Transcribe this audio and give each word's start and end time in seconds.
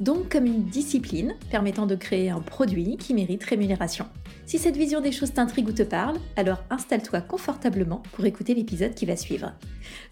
Donc 0.00 0.30
comme 0.30 0.46
une 0.46 0.64
discipline 0.64 1.34
permettant 1.50 1.86
de 1.86 1.96
créer 1.96 2.30
un 2.30 2.40
produit 2.40 2.96
qui 2.96 3.14
mérite 3.14 3.42
rémunération. 3.42 4.06
Si 4.46 4.58
cette 4.58 4.76
vision 4.76 5.00
des 5.00 5.10
choses 5.10 5.32
t'intrigue 5.32 5.68
ou 5.68 5.72
te 5.72 5.82
parle, 5.82 6.18
alors 6.36 6.62
installe-toi 6.70 7.20
confortablement 7.20 8.02
pour 8.12 8.24
écouter 8.24 8.54
l'épisode 8.54 8.94
qui 8.94 9.06
va 9.06 9.16
suivre. 9.16 9.52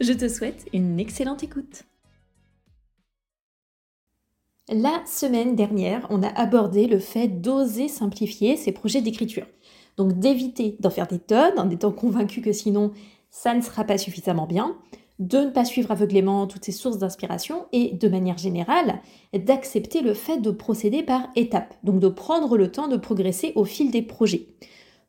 Je 0.00 0.12
te 0.12 0.28
souhaite 0.28 0.66
une 0.72 0.98
excellente 0.98 1.44
écoute. 1.44 1.84
La 4.68 5.00
semaine 5.06 5.54
dernière, 5.54 6.08
on 6.10 6.24
a 6.24 6.28
abordé 6.28 6.88
le 6.88 6.98
fait 6.98 7.28
d'oser 7.28 7.86
simplifier 7.86 8.56
ses 8.56 8.72
projets 8.72 9.00
d'écriture. 9.00 9.46
Donc 9.96 10.18
d'éviter 10.18 10.76
d'en 10.80 10.90
faire 10.90 11.06
des 11.06 11.20
tonnes 11.20 11.58
en 11.58 11.70
étant 11.70 11.92
convaincu 11.92 12.40
que 12.42 12.52
sinon 12.52 12.92
ça 13.30 13.54
ne 13.54 13.60
sera 13.60 13.84
pas 13.84 13.98
suffisamment 13.98 14.46
bien, 14.46 14.76
de 15.18 15.38
ne 15.38 15.50
pas 15.50 15.64
suivre 15.64 15.90
aveuglément 15.90 16.46
toutes 16.46 16.64
ces 16.64 16.72
sources 16.72 16.98
d'inspiration 16.98 17.66
et 17.72 17.92
de 17.92 18.08
manière 18.08 18.38
générale 18.38 19.00
d'accepter 19.32 20.02
le 20.02 20.14
fait 20.14 20.38
de 20.38 20.50
procéder 20.50 21.02
par 21.02 21.28
étapes, 21.36 21.74
donc 21.82 22.00
de 22.00 22.08
prendre 22.08 22.56
le 22.56 22.70
temps 22.70 22.88
de 22.88 22.96
progresser 22.96 23.52
au 23.54 23.64
fil 23.64 23.90
des 23.90 24.02
projets. 24.02 24.46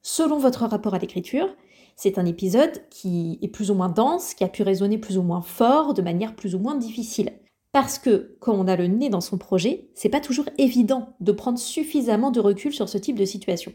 Selon 0.02 0.38
votre 0.38 0.66
rapport 0.66 0.94
à 0.94 1.00
l'écriture, 1.00 1.50
c'est 1.96 2.18
un 2.18 2.26
épisode 2.26 2.84
qui 2.90 3.40
est 3.42 3.48
plus 3.48 3.72
ou 3.72 3.74
moins 3.74 3.90
dense, 3.90 4.34
qui 4.34 4.44
a 4.44 4.50
pu 4.50 4.64
résonner 4.64 4.98
plus 4.98 5.18
ou 5.18 5.24
moins 5.24 5.42
fort, 5.42 5.94
de 5.94 6.02
manière 6.02 6.36
plus 6.36 6.56
ou 6.56 6.60
moins 6.60 6.76
difficile. 6.76 7.34
Parce 7.72 8.00
que 8.00 8.38
quand 8.40 8.54
on 8.54 8.68
a 8.68 8.76
le 8.76 8.88
nez 8.88 9.10
dans 9.10 9.22
son 9.22 9.38
projet, 9.38 9.90
c'est 9.94 10.10
pas 10.10 10.22
toujours 10.22 10.46
évident 10.58 11.16
de 11.20 11.32
prendre 11.32 11.60
suffisamment 11.60 12.32
de 12.32 12.40
recul 12.40 12.74
sur 12.74 12.88
ce 12.88 12.98
type 12.98 13.18
de 13.18 13.26
situation. 13.26 13.74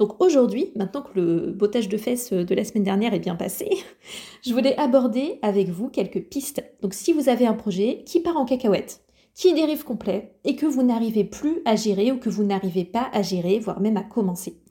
Donc 0.00 0.18
aujourd'hui, 0.18 0.72
maintenant 0.76 1.02
que 1.02 1.20
le 1.20 1.52
bottage 1.52 1.90
de 1.90 1.98
fesses 1.98 2.32
de 2.32 2.54
la 2.54 2.64
semaine 2.64 2.84
dernière 2.84 3.12
est 3.12 3.18
bien 3.18 3.36
passé, 3.36 3.68
je 4.42 4.54
voulais 4.54 4.74
aborder 4.78 5.38
avec 5.42 5.68
vous 5.68 5.90
quelques 5.90 6.22
pistes. 6.22 6.64
Donc 6.80 6.94
si 6.94 7.12
vous 7.12 7.28
avez 7.28 7.46
un 7.46 7.52
projet 7.52 8.02
qui 8.06 8.20
part 8.20 8.38
en 8.38 8.46
cacahuète, 8.46 9.02
qui 9.34 9.52
dérive 9.52 9.84
complet 9.84 10.32
et 10.44 10.56
que 10.56 10.64
vous 10.64 10.82
n'arrivez 10.82 11.24
plus 11.24 11.60
à 11.66 11.76
gérer 11.76 12.12
ou 12.12 12.16
que 12.16 12.30
vous 12.30 12.44
n'arrivez 12.44 12.86
pas 12.86 13.10
à 13.12 13.20
gérer, 13.20 13.58
voire 13.58 13.80
même 13.80 13.98
à 13.98 14.02
commencer. 14.02 14.62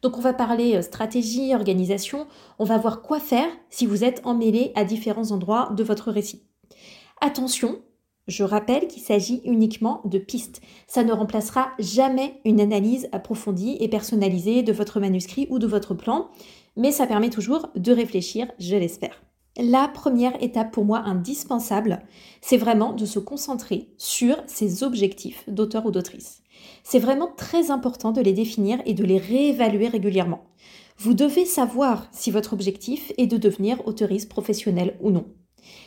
Donc 0.00 0.16
on 0.16 0.22
va 0.22 0.32
parler 0.32 0.76
euh, 0.76 0.80
stratégie, 0.80 1.54
organisation, 1.54 2.26
on 2.58 2.64
va 2.64 2.78
voir 2.78 3.02
quoi 3.02 3.20
faire 3.20 3.48
si 3.68 3.84
vous 3.84 4.04
êtes 4.04 4.22
emmêlé 4.24 4.72
à 4.74 4.84
différents 4.84 5.32
endroits 5.32 5.70
de 5.76 5.84
votre 5.84 6.10
récit. 6.10 6.44
Attention, 7.20 7.82
je 8.28 8.44
rappelle 8.44 8.86
qu'il 8.86 9.02
s'agit 9.02 9.40
uniquement 9.44 10.02
de 10.04 10.18
pistes. 10.18 10.60
Ça 10.86 11.02
ne 11.02 11.12
remplacera 11.12 11.70
jamais 11.78 12.40
une 12.44 12.60
analyse 12.60 13.08
approfondie 13.12 13.76
et 13.80 13.88
personnalisée 13.88 14.62
de 14.62 14.72
votre 14.72 15.00
manuscrit 15.00 15.46
ou 15.50 15.58
de 15.58 15.66
votre 15.66 15.94
plan, 15.94 16.28
mais 16.76 16.92
ça 16.92 17.06
permet 17.06 17.30
toujours 17.30 17.68
de 17.74 17.92
réfléchir, 17.92 18.46
je 18.58 18.76
l'espère. 18.76 19.22
La 19.60 19.88
première 19.88 20.40
étape 20.40 20.70
pour 20.70 20.84
moi 20.84 21.00
indispensable, 21.00 22.00
c'est 22.40 22.56
vraiment 22.56 22.92
de 22.92 23.04
se 23.04 23.18
concentrer 23.18 23.88
sur 23.98 24.36
ses 24.46 24.84
objectifs 24.84 25.42
d'auteur 25.48 25.86
ou 25.86 25.90
d'autrice. 25.90 26.42
C'est 26.84 27.00
vraiment 27.00 27.32
très 27.36 27.72
important 27.72 28.12
de 28.12 28.20
les 28.20 28.32
définir 28.32 28.80
et 28.86 28.94
de 28.94 29.04
les 29.04 29.18
réévaluer 29.18 29.88
régulièrement. 29.88 30.44
Vous 30.96 31.14
devez 31.14 31.44
savoir 31.44 32.08
si 32.12 32.30
votre 32.30 32.52
objectif 32.52 33.12
est 33.18 33.26
de 33.26 33.36
devenir 33.36 33.86
auteuriste 33.86 34.28
professionnelle 34.28 34.96
ou 35.00 35.10
non. 35.10 35.26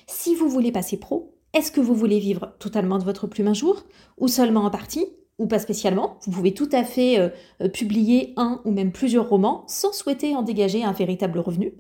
Si 0.08 0.36
vous 0.36 0.50
voulez 0.50 0.72
passer 0.72 0.98
pro, 0.98 1.31
est-ce 1.54 1.72
que 1.72 1.82
vous 1.82 1.96
voulez 1.96 2.20
vivre 2.20 2.54
totalement 2.60 2.98
de 2.98 3.04
votre 3.04 3.28
plume 3.28 3.50
un 3.50 3.54
jour 3.54 3.84
ou 4.18 4.28
seulement 4.28 4.66
en 4.66 4.70
partie 4.70 5.06
ou 5.38 5.48
pas 5.48 5.60
spécialement? 5.60 6.18
Vous 6.26 6.32
pouvez 6.32 6.54
tout 6.54 6.70
à 6.72 6.84
fait 6.84 7.20
euh, 7.20 7.30
euh, 7.62 7.68
publier 7.68 8.34
un 8.38 8.62
ou 8.64 8.72
même 8.72 8.92
plusieurs 8.92 9.28
romans 9.28 9.66
sans 9.68 9.92
souhaiter 9.92 10.36
en 10.36 10.44
dégager 10.44 10.84
un 10.84 10.94
véritable 10.94 11.40
revenu. 11.40 11.74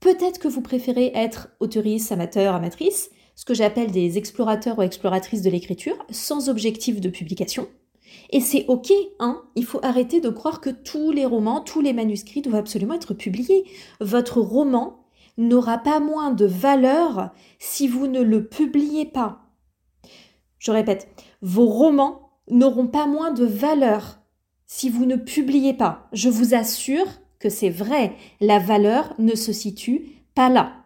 Peut-être 0.00 0.38
que 0.38 0.48
vous 0.48 0.62
préférez 0.62 1.12
être 1.14 1.48
auteuriste, 1.60 2.12
amateur, 2.12 2.54
amatrice, 2.54 3.10
ce 3.36 3.44
que 3.44 3.54
j'appelle 3.54 3.90
des 3.90 4.16
explorateurs 4.16 4.78
ou 4.78 4.82
exploratrices 4.82 5.42
de 5.42 5.50
l'écriture, 5.50 5.96
sans 6.10 6.48
objectif 6.48 7.00
de 7.00 7.08
publication. 7.08 7.68
Et 8.30 8.40
c'est 8.40 8.64
ok, 8.68 8.92
hein, 9.18 9.42
il 9.54 9.64
faut 9.64 9.80
arrêter 9.82 10.20
de 10.20 10.28
croire 10.28 10.60
que 10.60 10.70
tous 10.70 11.10
les 11.10 11.26
romans, 11.26 11.60
tous 11.60 11.80
les 11.80 11.92
manuscrits 11.92 12.42
doivent 12.42 12.56
absolument 12.56 12.94
être 12.94 13.14
publiés. 13.14 13.64
Votre 14.00 14.40
roman 14.40 15.03
n'aura 15.36 15.78
pas 15.78 16.00
moins 16.00 16.30
de 16.30 16.46
valeur 16.46 17.30
si 17.58 17.88
vous 17.88 18.06
ne 18.06 18.20
le 18.20 18.46
publiez 18.46 19.04
pas. 19.04 19.40
Je 20.58 20.70
répète, 20.70 21.08
vos 21.42 21.66
romans 21.66 22.30
n'auront 22.50 22.86
pas 22.86 23.06
moins 23.06 23.32
de 23.32 23.44
valeur 23.44 24.18
si 24.66 24.88
vous 24.88 25.06
ne 25.06 25.16
publiez 25.16 25.74
pas. 25.74 26.08
Je 26.12 26.28
vous 26.28 26.54
assure 26.54 27.06
que 27.38 27.50
c'est 27.50 27.70
vrai, 27.70 28.14
la 28.40 28.58
valeur 28.58 29.14
ne 29.18 29.34
se 29.34 29.52
situe 29.52 30.22
pas 30.34 30.48
là. 30.48 30.84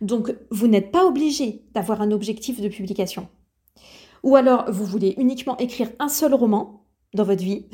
Donc, 0.00 0.34
vous 0.50 0.66
n'êtes 0.66 0.92
pas 0.92 1.04
obligé 1.04 1.64
d'avoir 1.74 2.00
un 2.00 2.10
objectif 2.10 2.60
de 2.60 2.68
publication. 2.68 3.28
Ou 4.22 4.36
alors, 4.36 4.70
vous 4.70 4.84
voulez 4.84 5.14
uniquement 5.18 5.56
écrire 5.58 5.90
un 5.98 6.08
seul 6.08 6.34
roman 6.34 6.86
dans 7.14 7.24
votre 7.24 7.42
vie, 7.42 7.66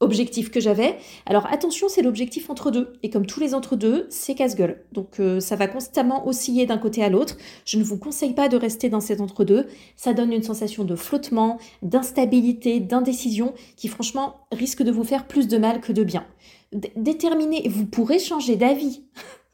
objectif 0.00 0.50
que 0.50 0.60
j'avais. 0.60 0.96
Alors 1.26 1.46
attention, 1.52 1.88
c'est 1.88 2.02
l'objectif 2.02 2.50
entre 2.50 2.70
deux. 2.70 2.92
Et 3.02 3.10
comme 3.10 3.26
tous 3.26 3.40
les 3.40 3.54
entre 3.54 3.76
deux, 3.76 4.06
c'est 4.10 4.34
casse-gueule. 4.34 4.84
Donc 4.92 5.20
euh, 5.20 5.40
ça 5.40 5.56
va 5.56 5.66
constamment 5.66 6.26
osciller 6.26 6.66
d'un 6.66 6.78
côté 6.78 7.02
à 7.02 7.08
l'autre. 7.08 7.36
Je 7.64 7.78
ne 7.78 7.82
vous 7.82 7.98
conseille 7.98 8.34
pas 8.34 8.48
de 8.48 8.56
rester 8.56 8.88
dans 8.88 9.00
cet 9.00 9.20
entre 9.20 9.44
deux. 9.44 9.66
Ça 9.96 10.12
donne 10.12 10.32
une 10.32 10.42
sensation 10.42 10.84
de 10.84 10.94
flottement, 10.94 11.58
d'instabilité, 11.82 12.80
d'indécision 12.80 13.54
qui 13.76 13.88
franchement 13.88 14.36
risque 14.52 14.82
de 14.82 14.92
vous 14.92 15.04
faire 15.04 15.26
plus 15.26 15.48
de 15.48 15.58
mal 15.58 15.80
que 15.80 15.92
de 15.92 16.04
bien. 16.04 16.24
Déterminez, 16.72 17.68
vous 17.68 17.86
pourrez 17.86 18.18
changer 18.18 18.56
d'avis. 18.56 19.02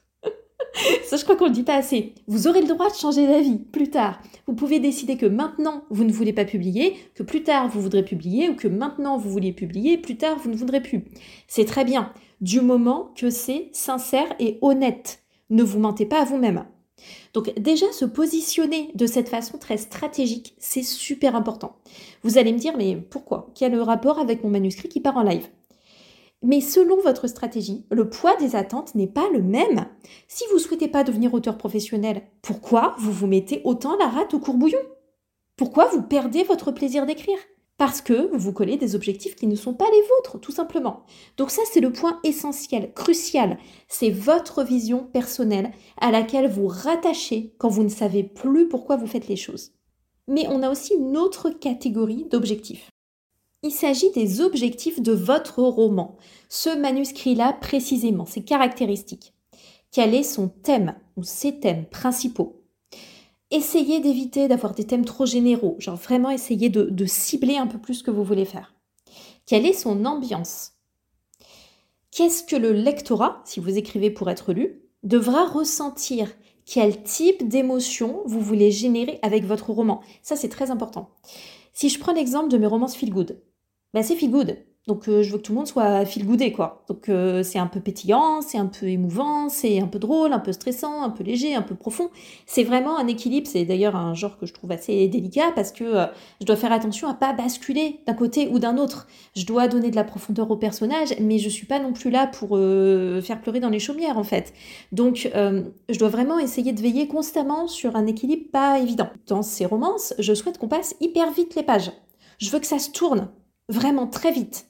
Ça, 1.04 1.16
je 1.16 1.22
crois 1.22 1.36
qu'on 1.36 1.44
ne 1.44 1.50
le 1.50 1.54
dit 1.54 1.62
pas 1.62 1.76
assez. 1.76 2.14
Vous 2.26 2.48
aurez 2.48 2.60
le 2.60 2.66
droit 2.66 2.90
de 2.90 2.94
changer 2.94 3.26
d'avis 3.26 3.58
plus 3.58 3.90
tard. 3.90 4.20
Vous 4.46 4.54
pouvez 4.54 4.80
décider 4.80 5.16
que 5.16 5.26
maintenant, 5.26 5.84
vous 5.90 6.04
ne 6.04 6.12
voulez 6.12 6.32
pas 6.32 6.44
publier, 6.44 6.96
que 7.14 7.22
plus 7.22 7.42
tard, 7.42 7.68
vous 7.68 7.80
voudrez 7.80 8.04
publier, 8.04 8.48
ou 8.48 8.56
que 8.56 8.68
maintenant, 8.68 9.16
vous 9.16 9.30
vouliez 9.30 9.52
publier, 9.52 9.98
plus 9.98 10.16
tard, 10.16 10.38
vous 10.38 10.50
ne 10.50 10.56
voudrez 10.56 10.82
plus. 10.82 11.04
C'est 11.46 11.64
très 11.64 11.84
bien, 11.84 12.12
du 12.40 12.60
moment 12.60 13.12
que 13.16 13.30
c'est 13.30 13.68
sincère 13.72 14.34
et 14.40 14.58
honnête. 14.62 15.22
Ne 15.50 15.62
vous 15.62 15.78
mentez 15.78 16.06
pas 16.06 16.20
à 16.20 16.24
vous-même. 16.24 16.64
Donc 17.34 17.52
déjà, 17.58 17.90
se 17.92 18.04
positionner 18.04 18.90
de 18.94 19.06
cette 19.06 19.28
façon 19.28 19.58
très 19.58 19.76
stratégique, 19.76 20.54
c'est 20.58 20.82
super 20.82 21.36
important. 21.36 21.76
Vous 22.22 22.38
allez 22.38 22.52
me 22.52 22.58
dire, 22.58 22.76
mais 22.76 22.96
pourquoi? 22.96 23.50
Quel 23.54 23.78
rapport 23.80 24.18
avec 24.18 24.42
mon 24.42 24.50
manuscrit 24.50 24.88
qui 24.88 25.00
part 25.00 25.16
en 25.16 25.22
live? 25.22 25.48
Mais 26.44 26.60
selon 26.60 27.00
votre 27.00 27.26
stratégie, 27.26 27.86
le 27.90 28.10
poids 28.10 28.36
des 28.36 28.54
attentes 28.54 28.94
n'est 28.94 29.08
pas 29.08 29.28
le 29.32 29.42
même. 29.42 29.86
Si 30.28 30.44
vous 30.50 30.56
ne 30.56 30.60
souhaitez 30.60 30.88
pas 30.88 31.02
devenir 31.02 31.32
auteur 31.32 31.56
professionnel, 31.56 32.22
pourquoi 32.42 32.94
vous 32.98 33.12
vous 33.12 33.26
mettez 33.26 33.62
autant 33.64 33.96
la 33.96 34.08
rate 34.08 34.34
au 34.34 34.38
courbouillon? 34.38 34.78
Pourquoi 35.56 35.86
vous 35.86 36.02
perdez 36.02 36.42
votre 36.42 36.70
plaisir 36.70 37.06
d'écrire? 37.06 37.38
Parce 37.78 38.02
que 38.02 38.30
vous 38.30 38.38
vous 38.38 38.52
collez 38.52 38.76
des 38.76 38.94
objectifs 38.94 39.36
qui 39.36 39.46
ne 39.46 39.56
sont 39.56 39.72
pas 39.72 39.90
les 39.90 40.02
vôtres, 40.16 40.38
tout 40.38 40.52
simplement. 40.52 41.04
Donc 41.38 41.50
ça, 41.50 41.62
c'est 41.72 41.80
le 41.80 41.92
point 41.92 42.20
essentiel, 42.24 42.92
crucial. 42.92 43.56
C'est 43.88 44.10
votre 44.10 44.62
vision 44.62 45.04
personnelle 45.12 45.72
à 45.98 46.10
laquelle 46.10 46.50
vous 46.50 46.68
rattachez 46.68 47.54
quand 47.58 47.70
vous 47.70 47.84
ne 47.84 47.88
savez 47.88 48.22
plus 48.22 48.68
pourquoi 48.68 48.96
vous 48.96 49.06
faites 49.06 49.28
les 49.28 49.36
choses. 49.36 49.72
Mais 50.28 50.46
on 50.48 50.62
a 50.62 50.70
aussi 50.70 50.94
une 50.94 51.16
autre 51.16 51.48
catégorie 51.48 52.26
d'objectifs. 52.30 52.90
Il 53.66 53.72
s'agit 53.72 54.10
des 54.10 54.42
objectifs 54.42 55.00
de 55.00 55.12
votre 55.12 55.62
roman. 55.62 56.18
Ce 56.50 56.68
manuscrit-là 56.68 57.54
précisément, 57.54 58.26
ses 58.26 58.44
caractéristiques. 58.44 59.32
Quel 59.90 60.14
est 60.14 60.22
son 60.22 60.48
thème 60.48 60.94
ou 61.16 61.22
ses 61.22 61.60
thèmes 61.60 61.86
principaux? 61.86 62.60
Essayez 63.50 64.00
d'éviter 64.00 64.48
d'avoir 64.48 64.74
des 64.74 64.84
thèmes 64.84 65.06
trop 65.06 65.24
généraux, 65.24 65.76
genre 65.78 65.96
vraiment 65.96 66.28
essayez 66.28 66.68
de, 66.68 67.06
cibler 67.06 67.56
un 67.56 67.66
peu 67.66 67.78
plus 67.78 67.94
ce 67.94 68.02
que 68.02 68.10
vous 68.10 68.22
voulez 68.22 68.44
faire. 68.44 68.74
Quelle 69.46 69.64
est 69.64 69.72
son 69.72 70.04
ambiance? 70.04 70.72
Qu'est-ce 72.10 72.44
que 72.44 72.56
le 72.56 72.72
lectorat, 72.72 73.40
si 73.46 73.60
vous 73.60 73.78
écrivez 73.78 74.10
pour 74.10 74.28
être 74.28 74.52
lu, 74.52 74.82
devra 75.04 75.46
ressentir? 75.46 76.30
Quel 76.66 77.02
type 77.02 77.48
d'émotion 77.48 78.24
vous 78.26 78.42
voulez 78.42 78.70
générer 78.70 79.20
avec 79.22 79.46
votre 79.46 79.70
roman? 79.70 80.02
Ça, 80.22 80.36
c'est 80.36 80.50
très 80.50 80.70
important. 80.70 81.08
Si 81.72 81.88
je 81.88 81.98
prends 81.98 82.12
l'exemple 82.12 82.50
de 82.50 82.58
mes 82.58 82.66
romances 82.66 82.94
feel 82.94 83.10
good, 83.10 83.40
bah 83.94 84.02
c'est 84.02 84.16
feel 84.16 84.30
good. 84.30 84.56
Donc 84.86 85.08
euh, 85.08 85.22
je 85.22 85.32
veux 85.32 85.38
que 85.38 85.42
tout 85.42 85.52
le 85.52 85.56
monde 85.56 85.66
soit 85.66 86.04
feel 86.04 86.26
goodé 86.26 86.52
quoi. 86.52 86.84
Donc 86.88 87.08
euh, 87.08 87.42
c'est 87.42 87.58
un 87.58 87.66
peu 87.66 87.80
pétillant, 87.80 88.42
c'est 88.42 88.58
un 88.58 88.66
peu 88.66 88.86
émouvant, 88.86 89.48
c'est 89.48 89.80
un 89.80 89.86
peu 89.86 89.98
drôle, 89.98 90.34
un 90.34 90.38
peu 90.38 90.52
stressant, 90.52 91.02
un 91.02 91.08
peu 91.08 91.24
léger, 91.24 91.54
un 91.54 91.62
peu 91.62 91.74
profond. 91.74 92.10
C'est 92.44 92.64
vraiment 92.64 92.98
un 92.98 93.06
équilibre. 93.06 93.46
C'est 93.50 93.64
d'ailleurs 93.64 93.96
un 93.96 94.12
genre 94.12 94.36
que 94.36 94.44
je 94.44 94.52
trouve 94.52 94.72
assez 94.72 95.08
délicat 95.08 95.52
parce 95.54 95.72
que 95.72 95.84
euh, 95.84 96.06
je 96.40 96.46
dois 96.46 96.56
faire 96.56 96.70
attention 96.70 97.08
à 97.08 97.14
pas 97.14 97.32
basculer 97.32 98.00
d'un 98.06 98.12
côté 98.12 98.48
ou 98.48 98.58
d'un 98.58 98.76
autre. 98.76 99.06
Je 99.34 99.46
dois 99.46 99.68
donner 99.68 99.90
de 99.90 99.96
la 99.96 100.04
profondeur 100.04 100.50
au 100.50 100.56
personnage, 100.56 101.14
mais 101.18 101.38
je 101.38 101.48
suis 101.48 101.66
pas 101.66 101.78
non 101.78 101.94
plus 101.94 102.10
là 102.10 102.26
pour 102.26 102.58
faire 103.22 103.40
pleurer 103.40 103.60
dans 103.60 103.70
les 103.70 103.78
chaumières 103.78 104.18
en 104.18 104.24
fait. 104.24 104.52
Donc 104.92 105.30
je 105.34 105.98
dois 105.98 106.08
vraiment 106.08 106.38
essayer 106.38 106.72
de 106.72 106.80
veiller 106.80 107.08
constamment 107.08 107.68
sur 107.68 107.96
un 107.96 108.06
équilibre 108.06 108.50
pas 108.52 108.78
évident. 108.80 109.08
Dans 109.28 109.42
ces 109.42 109.66
romances, 109.66 110.14
je 110.18 110.34
souhaite 110.34 110.58
qu'on 110.58 110.68
passe 110.68 110.94
hyper 111.00 111.32
vite 111.32 111.54
les 111.54 111.62
pages. 111.62 111.92
Je 112.38 112.50
veux 112.50 112.58
que 112.58 112.66
ça 112.66 112.78
se 112.78 112.90
tourne 112.90 113.28
vraiment 113.68 114.06
très 114.06 114.32
vite 114.32 114.68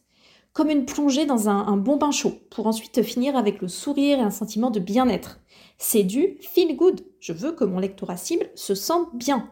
comme 0.54 0.70
une 0.70 0.86
plongée 0.86 1.26
dans 1.26 1.48
un, 1.48 1.76
bon 1.76 1.96
bain 1.96 2.12
chaud, 2.12 2.32
pour 2.48 2.68
ensuite 2.68 3.02
finir 3.02 3.36
avec 3.36 3.60
le 3.60 3.66
sourire 3.66 4.20
et 4.20 4.22
un 4.22 4.30
sentiment 4.30 4.70
de 4.70 4.78
bien-être. 4.78 5.40
C'est 5.78 6.04
du 6.04 6.38
feel 6.40 6.76
good. 6.76 7.00
Je 7.18 7.32
veux 7.32 7.52
que 7.52 7.64
mon 7.64 7.80
lectorat 7.80 8.16
cible 8.16 8.48
se 8.54 8.76
sente 8.76 9.14
bien. 9.16 9.50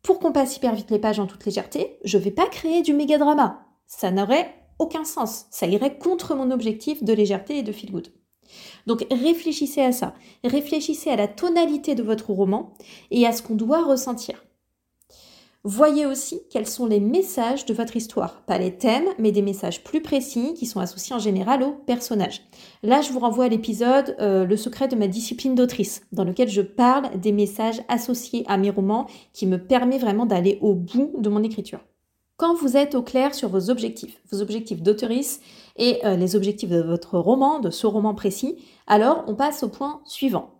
Pour 0.00 0.20
qu'on 0.20 0.30
passe 0.30 0.56
hyper 0.56 0.76
vite 0.76 0.92
les 0.92 1.00
pages 1.00 1.18
en 1.18 1.26
toute 1.26 1.44
légèreté, 1.44 1.98
je 2.04 2.18
ne 2.18 2.22
vais 2.22 2.30
pas 2.30 2.46
créer 2.46 2.82
du 2.82 2.94
méga 2.94 3.18
drama. 3.18 3.66
Ça 3.88 4.12
n'aurait 4.12 4.54
aucun 4.78 5.04
sens. 5.04 5.46
Ça 5.50 5.66
irait 5.66 5.98
contre 5.98 6.36
mon 6.36 6.52
objectif 6.52 7.02
de 7.02 7.12
légèreté 7.12 7.58
et 7.58 7.62
de 7.64 7.72
feel 7.72 7.90
good. 7.90 8.12
Donc 8.86 9.04
réfléchissez 9.10 9.82
à 9.82 9.90
ça. 9.90 10.14
Réfléchissez 10.44 11.10
à 11.10 11.16
la 11.16 11.26
tonalité 11.26 11.96
de 11.96 12.02
votre 12.04 12.30
roman 12.30 12.74
et 13.10 13.26
à 13.26 13.32
ce 13.32 13.42
qu'on 13.42 13.56
doit 13.56 13.82
ressentir. 13.82 14.44
Voyez 15.64 16.06
aussi 16.06 16.40
quels 16.50 16.66
sont 16.66 16.86
les 16.86 16.98
messages 16.98 17.66
de 17.66 17.72
votre 17.72 17.94
histoire. 17.94 18.42
Pas 18.46 18.58
les 18.58 18.76
thèmes, 18.76 19.06
mais 19.20 19.30
des 19.30 19.42
messages 19.42 19.84
plus 19.84 20.02
précis 20.02 20.54
qui 20.54 20.66
sont 20.66 20.80
associés 20.80 21.14
en 21.14 21.20
général 21.20 21.62
aux 21.62 21.70
personnages. 21.70 22.42
Là, 22.82 23.00
je 23.00 23.12
vous 23.12 23.20
renvoie 23.20 23.44
à 23.44 23.48
l'épisode 23.48 24.16
euh, 24.18 24.44
Le 24.44 24.56
secret 24.56 24.88
de 24.88 24.96
ma 24.96 25.06
discipline 25.06 25.54
d'autrice, 25.54 26.02
dans 26.10 26.24
lequel 26.24 26.48
je 26.48 26.62
parle 26.62 27.16
des 27.20 27.30
messages 27.30 27.80
associés 27.86 28.44
à 28.48 28.56
mes 28.56 28.70
romans 28.70 29.06
qui 29.32 29.46
me 29.46 29.56
permet 29.56 29.98
vraiment 29.98 30.26
d'aller 30.26 30.58
au 30.62 30.74
bout 30.74 31.12
de 31.18 31.28
mon 31.28 31.44
écriture. 31.44 31.78
Quand 32.38 32.56
vous 32.56 32.76
êtes 32.76 32.96
au 32.96 33.02
clair 33.02 33.32
sur 33.32 33.48
vos 33.48 33.70
objectifs, 33.70 34.20
vos 34.32 34.42
objectifs 34.42 34.82
d'autrice 34.82 35.40
et 35.76 36.04
euh, 36.04 36.16
les 36.16 36.34
objectifs 36.34 36.70
de 36.70 36.82
votre 36.82 37.20
roman, 37.20 37.60
de 37.60 37.70
ce 37.70 37.86
roman 37.86 38.16
précis, 38.16 38.56
alors 38.88 39.22
on 39.28 39.36
passe 39.36 39.62
au 39.62 39.68
point 39.68 40.00
suivant. 40.06 40.50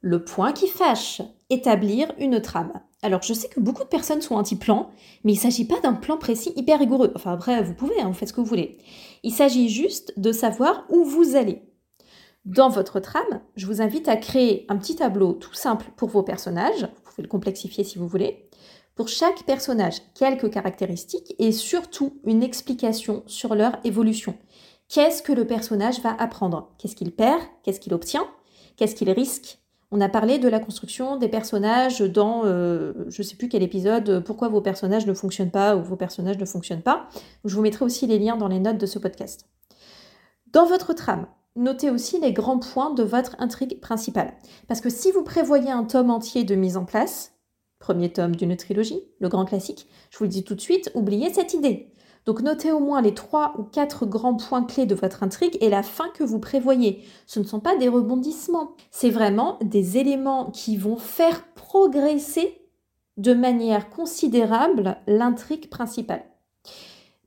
Le 0.00 0.22
point 0.22 0.52
qui 0.52 0.68
fâche, 0.68 1.22
établir 1.54 2.12
une 2.18 2.40
trame. 2.40 2.72
Alors, 3.02 3.22
je 3.22 3.34
sais 3.34 3.48
que 3.48 3.60
beaucoup 3.60 3.82
de 3.82 3.88
personnes 3.88 4.22
sont 4.22 4.34
anti-plan, 4.34 4.90
mais 5.24 5.32
il 5.32 5.36
ne 5.36 5.40
s'agit 5.40 5.66
pas 5.66 5.80
d'un 5.80 5.92
plan 5.92 6.16
précis 6.16 6.52
hyper 6.56 6.78
rigoureux. 6.78 7.12
Enfin, 7.14 7.32
après, 7.32 7.62
vous 7.62 7.74
pouvez, 7.74 8.00
hein, 8.00 8.08
vous 8.08 8.14
faites 8.14 8.28
ce 8.28 8.32
que 8.32 8.40
vous 8.40 8.46
voulez. 8.46 8.78
Il 9.22 9.32
s'agit 9.32 9.68
juste 9.68 10.12
de 10.18 10.32
savoir 10.32 10.84
où 10.88 11.04
vous 11.04 11.36
allez. 11.36 11.62
Dans 12.44 12.68
votre 12.68 13.00
trame, 13.00 13.40
je 13.56 13.66
vous 13.66 13.80
invite 13.80 14.08
à 14.08 14.16
créer 14.16 14.66
un 14.68 14.76
petit 14.76 14.96
tableau 14.96 15.32
tout 15.32 15.54
simple 15.54 15.86
pour 15.96 16.10
vos 16.10 16.22
personnages. 16.22 16.82
Vous 16.82 17.02
pouvez 17.10 17.22
le 17.22 17.28
complexifier 17.28 17.84
si 17.84 17.98
vous 17.98 18.08
voulez. 18.08 18.48
Pour 18.94 19.08
chaque 19.08 19.44
personnage, 19.44 20.00
quelques 20.14 20.50
caractéristiques 20.50 21.34
et 21.38 21.52
surtout 21.52 22.20
une 22.24 22.42
explication 22.42 23.22
sur 23.26 23.54
leur 23.54 23.78
évolution. 23.84 24.36
Qu'est-ce 24.88 25.22
que 25.22 25.32
le 25.32 25.46
personnage 25.46 26.00
va 26.00 26.14
apprendre? 26.14 26.74
Qu'est-ce 26.78 26.94
qu'il 26.94 27.12
perd? 27.12 27.40
Qu'est-ce 27.62 27.80
qu'il 27.80 27.94
obtient? 27.94 28.26
Qu'est-ce 28.76 28.94
qu'il 28.94 29.10
risque? 29.10 29.58
On 29.94 30.00
a 30.00 30.08
parlé 30.08 30.40
de 30.40 30.48
la 30.48 30.58
construction 30.58 31.18
des 31.18 31.28
personnages 31.28 32.00
dans, 32.00 32.42
euh, 32.46 32.92
je 33.10 33.22
ne 33.22 33.24
sais 33.24 33.36
plus 33.36 33.48
quel 33.48 33.62
épisode, 33.62 34.08
euh, 34.08 34.20
pourquoi 34.20 34.48
vos 34.48 34.60
personnages 34.60 35.06
ne 35.06 35.14
fonctionnent 35.14 35.52
pas 35.52 35.76
ou 35.76 35.84
vos 35.84 35.94
personnages 35.94 36.36
ne 36.36 36.44
fonctionnent 36.44 36.82
pas. 36.82 37.08
Je 37.44 37.54
vous 37.54 37.62
mettrai 37.62 37.84
aussi 37.84 38.08
les 38.08 38.18
liens 38.18 38.36
dans 38.36 38.48
les 38.48 38.58
notes 38.58 38.78
de 38.78 38.86
ce 38.86 38.98
podcast. 38.98 39.46
Dans 40.50 40.66
votre 40.66 40.94
trame, 40.94 41.26
notez 41.54 41.90
aussi 41.90 42.18
les 42.18 42.32
grands 42.32 42.58
points 42.58 42.92
de 42.92 43.04
votre 43.04 43.36
intrigue 43.38 43.78
principale. 43.78 44.34
Parce 44.66 44.80
que 44.80 44.90
si 44.90 45.12
vous 45.12 45.22
prévoyez 45.22 45.70
un 45.70 45.84
tome 45.84 46.10
entier 46.10 46.42
de 46.42 46.56
mise 46.56 46.76
en 46.76 46.84
place, 46.84 47.32
premier 47.78 48.12
tome 48.12 48.34
d'une 48.34 48.56
trilogie, 48.56 49.00
le 49.20 49.28
grand 49.28 49.44
classique, 49.44 49.86
je 50.10 50.18
vous 50.18 50.24
le 50.24 50.30
dis 50.30 50.42
tout 50.42 50.56
de 50.56 50.60
suite, 50.60 50.90
oubliez 50.96 51.32
cette 51.32 51.54
idée. 51.54 51.92
Donc 52.26 52.40
notez 52.40 52.72
au 52.72 52.80
moins 52.80 53.02
les 53.02 53.14
trois 53.14 53.54
ou 53.58 53.64
quatre 53.64 54.06
grands 54.06 54.36
points 54.36 54.64
clés 54.64 54.86
de 54.86 54.94
votre 54.94 55.22
intrigue 55.22 55.58
et 55.60 55.68
la 55.68 55.82
fin 55.82 56.08
que 56.14 56.24
vous 56.24 56.38
prévoyez. 56.38 57.04
Ce 57.26 57.38
ne 57.38 57.44
sont 57.44 57.60
pas 57.60 57.76
des 57.76 57.88
rebondissements, 57.88 58.72
c'est 58.90 59.10
vraiment 59.10 59.58
des 59.62 59.98
éléments 59.98 60.50
qui 60.50 60.76
vont 60.76 60.96
faire 60.96 61.44
progresser 61.54 62.60
de 63.16 63.34
manière 63.34 63.90
considérable 63.90 64.96
l'intrigue 65.06 65.68
principale. 65.68 66.24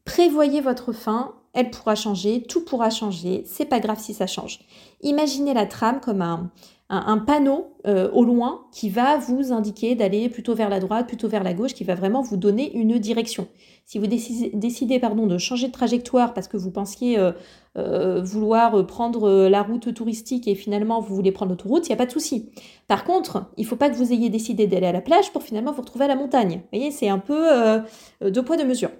Prévoyez 0.04 0.62
votre 0.62 0.94
fin, 0.94 1.34
elle 1.54 1.70
pourra 1.70 1.96
changer, 1.96 2.44
tout 2.44 2.64
pourra 2.64 2.90
changer, 2.90 3.44
c'est 3.46 3.66
pas 3.66 3.80
grave 3.80 4.00
si 4.00 4.14
ça 4.14 4.28
change. 4.28 4.60
Imaginez 5.02 5.54
la 5.54 5.66
trame 5.66 6.02
comme 6.02 6.22
un, 6.22 6.52
un, 6.89 7.18
panneau 7.18 7.75
euh, 7.86 8.10
au 8.12 8.24
loin 8.24 8.66
qui 8.72 8.89
va 8.89 9.18
vous 9.18 9.51
indiquer 9.51 9.95
d'aller 9.95 10.30
plutôt 10.30 10.56
vers 10.56 10.69
la 10.69 10.80
droite, 10.80 11.06
plutôt 11.06 11.28
vers 11.28 11.44
la 11.44 11.54
gauche, 11.54 11.74
qui 11.74 11.84
va 11.84 11.95
vraiment 11.95 12.22
vous 12.22 12.38
donner 12.38 12.74
une 12.75 12.98
direction. 12.98 13.48
Si 13.86 14.00
vous 14.00 14.07
décidez, 14.07 15.00
pardon, 15.00 15.28
de 15.28 15.38
changer 15.38 15.68
de 15.68 15.74
trajectoire 15.74 16.34
parce 16.34 16.48
que 16.48 16.56
vous 16.56 16.72
pensiez 16.72 17.19
euh, 17.19 17.31
euh, 17.78 18.22
vouloir 18.22 18.86
prendre 18.88 19.48
la 19.50 19.63
route 19.63 19.94
touristique 19.94 20.48
et 20.48 20.56
finalement 20.56 21.01
vous 21.01 21.13
voulez 21.13 21.34
prendre 21.34 21.51
l'autoroute, 21.51 21.88
il 21.88 21.92
n'y 21.92 21.95
a 21.95 21.98
pas 21.98 22.06
de 22.06 22.12
souci. 22.12 22.51
Par 22.88 23.04
contre, 23.04 23.51
il 23.57 23.63
ne 23.63 23.68
faut 23.68 23.75
pas 23.75 23.89
que 23.89 23.95
vous 23.95 24.13
ayez 24.13 24.30
décidé 24.30 24.66
d'aller 24.66 24.88
à 24.88 24.94
la 24.94 25.01
plage 25.01 25.34
pour 25.34 25.44
finalement 25.44 25.74
vous 25.74 25.81
retrouver 25.81 26.06
à 26.06 26.10
la 26.10 26.16
montagne. 26.16 26.62
Vous 26.72 26.78
voyez, 26.78 26.92
c'est 26.92 27.10
un 27.10 27.19
peu 27.19 27.81
deux 28.22 28.44
poids, 28.44 28.56
deux 28.56 28.66
mesures. 28.66 28.92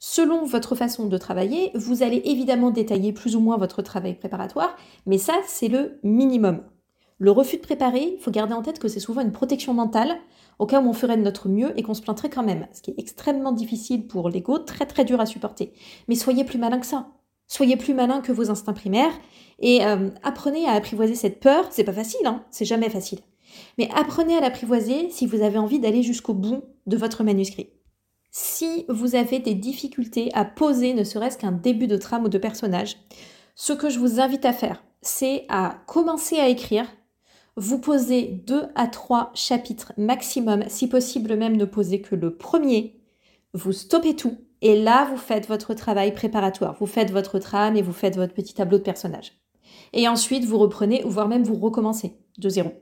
Selon 0.00 0.44
votre 0.44 0.74
façon 0.74 1.06
de 1.06 1.16
travailler, 1.16 1.70
vous 1.74 2.02
allez 2.02 2.20
évidemment 2.24 2.70
détailler 2.70 3.12
plus 3.12 3.36
ou 3.36 3.40
moins 3.40 3.56
votre 3.56 3.82
travail 3.82 4.14
préparatoire, 4.14 4.76
mais 5.06 5.16
ça, 5.16 5.34
c'est 5.46 5.68
le 5.68 5.98
minimum. 6.02 6.60
Le 7.18 7.30
refus 7.30 7.56
de 7.56 7.62
préparer, 7.62 8.14
il 8.16 8.20
faut 8.20 8.30
garder 8.30 8.54
en 8.54 8.62
tête 8.62 8.78
que 8.78 8.88
c'est 8.88 9.00
souvent 9.00 9.20
une 9.20 9.32
protection 9.32 9.72
mentale, 9.72 10.16
au 10.58 10.66
cas 10.66 10.80
où 10.80 10.88
on 10.88 10.92
ferait 10.92 11.16
de 11.16 11.22
notre 11.22 11.48
mieux 11.48 11.78
et 11.78 11.82
qu'on 11.82 11.94
se 11.94 12.02
plaindrait 12.02 12.30
quand 12.30 12.42
même, 12.42 12.66
ce 12.72 12.82
qui 12.82 12.90
est 12.90 12.98
extrêmement 12.98 13.52
difficile 13.52 14.06
pour 14.06 14.28
l'ego, 14.28 14.58
très 14.58 14.86
très 14.86 15.04
dur 15.04 15.20
à 15.20 15.26
supporter. 15.26 15.72
Mais 16.08 16.16
soyez 16.16 16.44
plus 16.44 16.58
malin 16.58 16.78
que 16.78 16.86
ça. 16.86 17.08
Soyez 17.46 17.76
plus 17.76 17.94
malin 17.94 18.20
que 18.20 18.32
vos 18.32 18.50
instincts 18.50 18.72
primaires 18.72 19.12
et 19.58 19.84
euh, 19.84 20.10
apprenez 20.22 20.66
à 20.66 20.72
apprivoiser 20.72 21.14
cette 21.14 21.40
peur. 21.40 21.66
C'est 21.70 21.84
pas 21.84 21.92
facile, 21.92 22.26
hein 22.26 22.44
c'est 22.50 22.64
jamais 22.64 22.88
facile. 22.88 23.20
Mais 23.78 23.88
apprenez 23.94 24.36
à 24.36 24.40
l'apprivoiser 24.40 25.10
si 25.10 25.26
vous 25.26 25.42
avez 25.42 25.58
envie 25.58 25.78
d'aller 25.78 26.02
jusqu'au 26.02 26.34
bout 26.34 26.62
de 26.86 26.96
votre 26.96 27.22
manuscrit. 27.22 27.70
Si 28.30 28.84
vous 28.88 29.14
avez 29.14 29.38
des 29.38 29.54
difficultés 29.54 30.30
à 30.34 30.44
poser 30.44 30.94
ne 30.94 31.04
serait-ce 31.04 31.38
qu'un 31.38 31.52
début 31.52 31.86
de 31.86 31.96
trame 31.96 32.24
ou 32.24 32.28
de 32.28 32.38
personnage, 32.38 32.96
ce 33.54 33.72
que 33.72 33.90
je 33.90 34.00
vous 34.00 34.18
invite 34.18 34.44
à 34.44 34.52
faire, 34.52 34.82
c'est 35.02 35.44
à 35.48 35.76
commencer 35.86 36.38
à 36.38 36.48
écrire 36.48 36.86
vous 37.56 37.78
posez 37.78 38.42
deux 38.46 38.64
à 38.74 38.88
trois 38.88 39.30
chapitres 39.34 39.92
maximum, 39.96 40.64
si 40.68 40.88
possible 40.88 41.36
même 41.36 41.56
ne 41.56 41.64
posez 41.64 42.00
que 42.00 42.14
le 42.14 42.36
premier. 42.36 43.00
Vous 43.52 43.72
stoppez 43.72 44.16
tout 44.16 44.38
et 44.60 44.80
là 44.80 45.08
vous 45.10 45.16
faites 45.16 45.46
votre 45.46 45.74
travail 45.74 46.12
préparatoire. 46.12 46.76
Vous 46.80 46.86
faites 46.86 47.12
votre 47.12 47.38
trame 47.38 47.76
et 47.76 47.82
vous 47.82 47.92
faites 47.92 48.16
votre 48.16 48.34
petit 48.34 48.54
tableau 48.54 48.78
de 48.78 48.82
personnage. 48.82 49.40
Et 49.92 50.08
ensuite 50.08 50.44
vous 50.44 50.58
reprenez 50.58 51.04
ou 51.04 51.10
voire 51.10 51.28
même 51.28 51.44
vous 51.44 51.54
recommencez 51.54 52.18
de 52.38 52.48
zéro. 52.48 52.72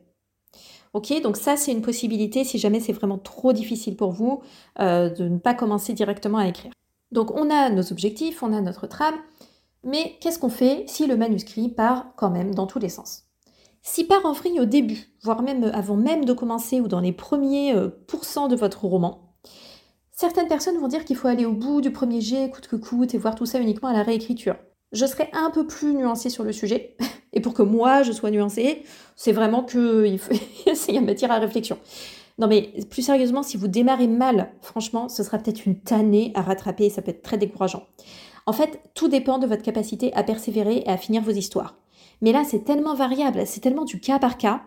Ok, 0.94 1.20
donc 1.22 1.36
ça 1.36 1.56
c'est 1.56 1.72
une 1.72 1.82
possibilité 1.82 2.44
si 2.44 2.58
jamais 2.58 2.80
c'est 2.80 2.92
vraiment 2.92 3.18
trop 3.18 3.52
difficile 3.52 3.96
pour 3.96 4.12
vous 4.12 4.42
euh, 4.78 5.10
de 5.10 5.28
ne 5.28 5.38
pas 5.38 5.54
commencer 5.54 5.92
directement 5.92 6.38
à 6.38 6.48
écrire. 6.48 6.72
Donc 7.12 7.30
on 7.34 7.50
a 7.50 7.68
nos 7.68 7.92
objectifs, 7.92 8.42
on 8.42 8.54
a 8.54 8.60
notre 8.60 8.86
trame, 8.86 9.14
mais 9.84 10.16
qu'est-ce 10.20 10.38
qu'on 10.38 10.48
fait 10.48 10.84
si 10.86 11.06
le 11.06 11.16
manuscrit 11.16 11.68
part 11.68 12.14
quand 12.16 12.30
même 12.30 12.54
dans 12.54 12.66
tous 12.66 12.78
les 12.78 12.88
sens? 12.88 13.21
Si 13.82 14.04
part 14.04 14.24
en 14.24 14.32
au 14.32 14.64
début, 14.64 15.08
voire 15.22 15.42
même 15.42 15.70
avant 15.74 15.96
même 15.96 16.24
de 16.24 16.32
commencer 16.32 16.80
ou 16.80 16.86
dans 16.86 17.00
les 17.00 17.12
premiers 17.12 17.74
euh, 17.74 17.88
pourcents 18.06 18.46
de 18.46 18.54
votre 18.54 18.84
roman, 18.84 19.34
certaines 20.12 20.46
personnes 20.46 20.78
vont 20.78 20.86
dire 20.86 21.04
qu'il 21.04 21.16
faut 21.16 21.28
aller 21.28 21.44
au 21.44 21.52
bout 21.52 21.80
du 21.80 21.90
premier 21.90 22.20
jet, 22.20 22.50
coûte 22.50 22.68
que 22.68 22.76
coûte, 22.76 23.14
et 23.14 23.18
voir 23.18 23.34
tout 23.34 23.46
ça 23.46 23.58
uniquement 23.58 23.88
à 23.88 23.92
la 23.92 24.04
réécriture. 24.04 24.56
Je 24.92 25.04
serai 25.04 25.28
un 25.32 25.50
peu 25.50 25.66
plus 25.66 25.94
nuancée 25.94 26.30
sur 26.30 26.44
le 26.44 26.52
sujet, 26.52 26.96
et 27.32 27.40
pour 27.40 27.54
que 27.54 27.62
moi 27.62 28.04
je 28.04 28.12
sois 28.12 28.30
nuancée, 28.30 28.84
c'est 29.16 29.32
vraiment 29.32 29.64
qu'il 29.64 30.18
faut... 30.18 30.32
y 30.88 30.98
a 30.98 31.00
matière 31.00 31.32
à 31.32 31.38
réflexion. 31.38 31.78
Non 32.38 32.46
mais 32.46 32.72
plus 32.88 33.02
sérieusement, 33.02 33.42
si 33.42 33.56
vous 33.56 33.68
démarrez 33.68 34.06
mal, 34.06 34.52
franchement, 34.62 35.08
ce 35.08 35.24
sera 35.24 35.38
peut-être 35.38 35.66
une 35.66 35.80
tannée 35.80 36.30
à 36.34 36.42
rattraper 36.42 36.86
et 36.86 36.90
ça 36.90 37.02
peut 37.02 37.10
être 37.10 37.22
très 37.22 37.36
décourageant. 37.36 37.86
En 38.46 38.52
fait, 38.52 38.80
tout 38.94 39.08
dépend 39.08 39.38
de 39.38 39.46
votre 39.46 39.62
capacité 39.62 40.12
à 40.14 40.22
persévérer 40.22 40.78
et 40.86 40.88
à 40.88 40.96
finir 40.96 41.22
vos 41.22 41.30
histoires. 41.30 41.76
Mais 42.22 42.32
là, 42.32 42.44
c'est 42.44 42.64
tellement 42.64 42.94
variable, 42.94 43.42
c'est 43.46 43.60
tellement 43.60 43.84
du 43.84 44.00
cas 44.00 44.18
par 44.18 44.38
cas, 44.38 44.62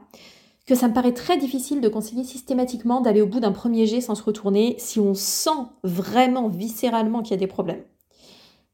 que 0.65 0.75
ça 0.75 0.87
me 0.87 0.93
paraît 0.93 1.13
très 1.13 1.37
difficile 1.37 1.81
de 1.81 1.89
conseiller 1.89 2.23
systématiquement 2.23 3.01
d'aller 3.01 3.21
au 3.21 3.27
bout 3.27 3.39
d'un 3.39 3.51
premier 3.51 3.85
jet 3.85 4.01
sans 4.01 4.15
se 4.15 4.23
retourner 4.23 4.75
si 4.77 4.99
on 4.99 5.13
sent 5.13 5.49
vraiment 5.83 6.49
viscéralement 6.49 7.21
qu'il 7.21 7.31
y 7.31 7.35
a 7.35 7.39
des 7.39 7.47
problèmes. 7.47 7.83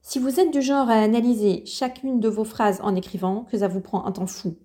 Si 0.01 0.17
vous 0.17 0.39
êtes 0.39 0.51
du 0.51 0.61
genre 0.61 0.89
à 0.89 0.95
analyser 0.95 1.63
chacune 1.65 2.19
de 2.19 2.27
vos 2.27 2.43
phrases 2.43 2.79
en 2.81 2.95
écrivant, 2.95 3.45
que 3.51 3.57
ça 3.57 3.67
vous 3.67 3.81
prend 3.81 4.05
un 4.05 4.11
temps 4.11 4.25
fou, 4.25 4.55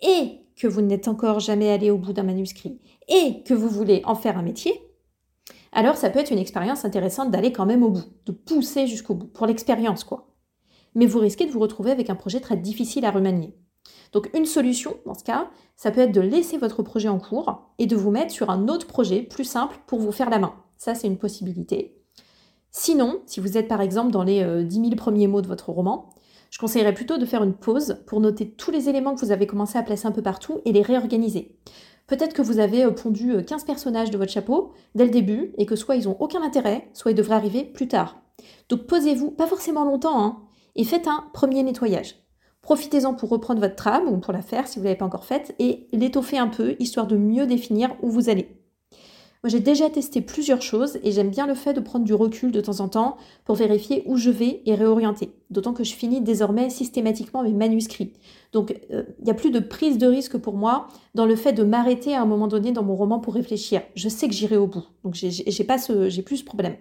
et 0.00 0.40
que 0.56 0.66
vous 0.66 0.82
n'êtes 0.82 1.08
encore 1.08 1.40
jamais 1.40 1.70
allé 1.70 1.90
au 1.90 1.98
bout 1.98 2.12
d'un 2.12 2.24
manuscrit, 2.24 2.78
et 3.08 3.42
que 3.44 3.54
vous 3.54 3.68
voulez 3.68 4.02
en 4.04 4.14
faire 4.14 4.36
un 4.36 4.42
métier, 4.42 4.72
alors 5.72 5.96
ça 5.96 6.10
peut 6.10 6.18
être 6.18 6.32
une 6.32 6.38
expérience 6.38 6.84
intéressante 6.84 7.30
d'aller 7.30 7.52
quand 7.52 7.64
même 7.64 7.82
au 7.82 7.90
bout, 7.90 8.04
de 8.26 8.32
pousser 8.32 8.86
jusqu'au 8.86 9.14
bout, 9.14 9.28
pour 9.28 9.46
l'expérience 9.46 10.04
quoi. 10.04 10.28
mais 10.94 11.06
vous 11.06 11.20
risquez 11.20 11.46
de 11.46 11.52
vous 11.52 11.60
retrouver 11.60 11.90
avec 11.90 12.10
un 12.10 12.14
projet 12.14 12.40
très 12.40 12.56
difficile 12.56 13.06
à 13.06 13.10
remanier. 13.10 13.54
Donc 14.12 14.30
une 14.34 14.46
solution, 14.46 14.96
dans 15.06 15.14
ce 15.14 15.24
cas, 15.24 15.50
ça 15.76 15.90
peut 15.90 16.02
être 16.02 16.12
de 16.12 16.20
laisser 16.20 16.58
votre 16.58 16.82
projet 16.82 17.08
en 17.08 17.18
cours 17.18 17.70
et 17.78 17.86
de 17.86 17.96
vous 17.96 18.10
mettre 18.10 18.32
sur 18.32 18.50
un 18.50 18.68
autre 18.68 18.86
projet 18.86 19.22
plus 19.22 19.44
simple 19.44 19.76
pour 19.86 19.98
vous 19.98 20.12
faire 20.12 20.30
la 20.30 20.38
main. 20.38 20.54
Ça, 20.76 20.94
c'est 20.94 21.06
une 21.06 21.18
possibilité. 21.18 21.96
Sinon, 22.70 23.20
si 23.26 23.40
vous 23.40 23.58
êtes 23.58 23.68
par 23.68 23.80
exemple 23.80 24.12
dans 24.12 24.22
les 24.22 24.40
10 24.64 24.78
euh, 24.78 24.82
000 24.82 24.96
premiers 24.96 25.26
mots 25.26 25.42
de 25.42 25.46
votre 25.46 25.70
roman, 25.70 26.10
je 26.50 26.58
conseillerais 26.58 26.94
plutôt 26.94 27.18
de 27.18 27.24
faire 27.24 27.42
une 27.42 27.54
pause 27.54 28.02
pour 28.06 28.20
noter 28.20 28.50
tous 28.50 28.70
les 28.70 28.88
éléments 28.88 29.14
que 29.14 29.24
vous 29.24 29.32
avez 29.32 29.46
commencé 29.46 29.78
à 29.78 29.82
placer 29.82 30.06
un 30.06 30.12
peu 30.12 30.22
partout 30.22 30.60
et 30.64 30.72
les 30.72 30.82
réorganiser. 30.82 31.58
Peut-être 32.06 32.34
que 32.34 32.42
vous 32.42 32.58
avez 32.58 32.84
euh, 32.84 32.90
pondu 32.90 33.44
15 33.44 33.62
euh, 33.62 33.66
personnages 33.66 34.10
de 34.10 34.18
votre 34.18 34.32
chapeau 34.32 34.72
dès 34.94 35.04
le 35.04 35.10
début 35.10 35.54
et 35.56 35.66
que 35.66 35.76
soit 35.76 35.96
ils 35.96 36.04
n'ont 36.04 36.16
aucun 36.20 36.42
intérêt, 36.42 36.90
soit 36.92 37.12
ils 37.12 37.16
devraient 37.16 37.34
arriver 37.34 37.64
plus 37.64 37.88
tard. 37.88 38.20
Donc 38.68 38.86
posez-vous, 38.86 39.30
pas 39.30 39.46
forcément 39.46 39.84
longtemps, 39.84 40.22
hein, 40.22 40.42
et 40.76 40.84
faites 40.84 41.06
un 41.06 41.24
premier 41.32 41.62
nettoyage. 41.62 42.21
Profitez-en 42.62 43.14
pour 43.14 43.28
reprendre 43.28 43.60
votre 43.60 43.74
trame 43.74 44.08
ou 44.08 44.18
pour 44.18 44.32
la 44.32 44.42
faire 44.42 44.68
si 44.68 44.78
vous 44.78 44.84
ne 44.84 44.88
l'avez 44.88 44.98
pas 44.98 45.04
encore 45.04 45.24
faite 45.24 45.54
et 45.58 45.88
l'étoffer 45.92 46.38
un 46.38 46.48
peu 46.48 46.76
histoire 46.78 47.08
de 47.08 47.16
mieux 47.16 47.46
définir 47.46 47.90
où 48.02 48.08
vous 48.08 48.30
allez. 48.30 48.48
Moi, 49.42 49.50
j'ai 49.50 49.58
déjà 49.58 49.90
testé 49.90 50.20
plusieurs 50.20 50.62
choses 50.62 51.00
et 51.02 51.10
j'aime 51.10 51.30
bien 51.30 51.48
le 51.48 51.54
fait 51.54 51.74
de 51.74 51.80
prendre 51.80 52.04
du 52.04 52.14
recul 52.14 52.52
de 52.52 52.60
temps 52.60 52.78
en 52.78 52.88
temps 52.88 53.16
pour 53.44 53.56
vérifier 53.56 54.04
où 54.06 54.16
je 54.16 54.30
vais 54.30 54.62
et 54.66 54.76
réorienter. 54.76 55.32
D'autant 55.50 55.72
que 55.72 55.82
je 55.82 55.94
finis 55.94 56.20
désormais 56.20 56.70
systématiquement 56.70 57.42
mes 57.42 57.52
manuscrits. 57.52 58.12
Donc, 58.52 58.78
euh, 58.92 59.02
il 59.18 59.24
n'y 59.24 59.32
a 59.32 59.34
plus 59.34 59.50
de 59.50 59.58
prise 59.58 59.98
de 59.98 60.06
risque 60.06 60.38
pour 60.38 60.54
moi 60.54 60.86
dans 61.16 61.26
le 61.26 61.34
fait 61.34 61.52
de 61.52 61.64
m'arrêter 61.64 62.14
à 62.14 62.22
un 62.22 62.26
moment 62.26 62.46
donné 62.46 62.70
dans 62.70 62.84
mon 62.84 62.94
roman 62.94 63.18
pour 63.18 63.34
réfléchir. 63.34 63.82
Je 63.96 64.08
sais 64.08 64.28
que 64.28 64.34
j'irai 64.34 64.56
au 64.56 64.68
bout. 64.68 64.84
Donc, 65.02 65.14
j'ai 65.16 65.64
pas 65.64 65.78
ce, 65.78 66.08
j'ai 66.08 66.22
plus 66.22 66.36
ce 66.36 66.44
problème. 66.44 66.76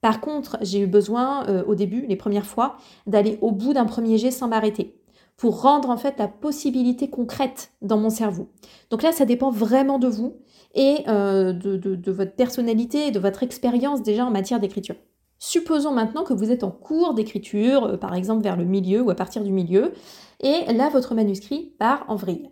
Par 0.00 0.20
contre, 0.20 0.58
j'ai 0.60 0.78
eu 0.78 0.86
besoin 0.86 1.44
euh, 1.48 1.64
au 1.64 1.74
début, 1.74 2.06
les 2.06 2.14
premières 2.14 2.46
fois, 2.46 2.76
d'aller 3.08 3.36
au 3.40 3.50
bout 3.50 3.72
d'un 3.72 3.86
premier 3.86 4.16
jet 4.16 4.30
sans 4.30 4.46
m'arrêter 4.46 4.95
pour 5.36 5.62
rendre 5.62 5.90
en 5.90 5.96
fait 5.96 6.18
la 6.18 6.28
possibilité 6.28 7.10
concrète 7.10 7.72
dans 7.82 7.98
mon 7.98 8.10
cerveau. 8.10 8.48
Donc 8.90 9.02
là, 9.02 9.12
ça 9.12 9.26
dépend 9.26 9.50
vraiment 9.50 9.98
de 9.98 10.08
vous 10.08 10.36
et 10.74 11.04
euh, 11.08 11.52
de, 11.52 12.10
votre 12.10 12.34
personnalité 12.34 13.10
de 13.10 13.18
votre 13.18 13.42
expérience 13.42 14.02
déjà 14.02 14.24
en 14.24 14.30
matière 14.30 14.60
d'écriture. 14.60 14.96
Supposons 15.38 15.92
maintenant 15.92 16.24
que 16.24 16.32
vous 16.32 16.50
êtes 16.50 16.64
en 16.64 16.70
cours 16.70 17.12
d'écriture, 17.12 17.84
euh, 17.84 17.96
par 17.96 18.14
exemple 18.14 18.42
vers 18.42 18.56
le 18.56 18.64
milieu 18.64 19.02
ou 19.02 19.10
à 19.10 19.14
partir 19.14 19.42
du 19.42 19.52
milieu, 19.52 19.92
et 20.40 20.72
là 20.72 20.88
votre 20.88 21.14
manuscrit 21.14 21.74
part 21.78 22.04
en 22.08 22.16
vrille. 22.16 22.50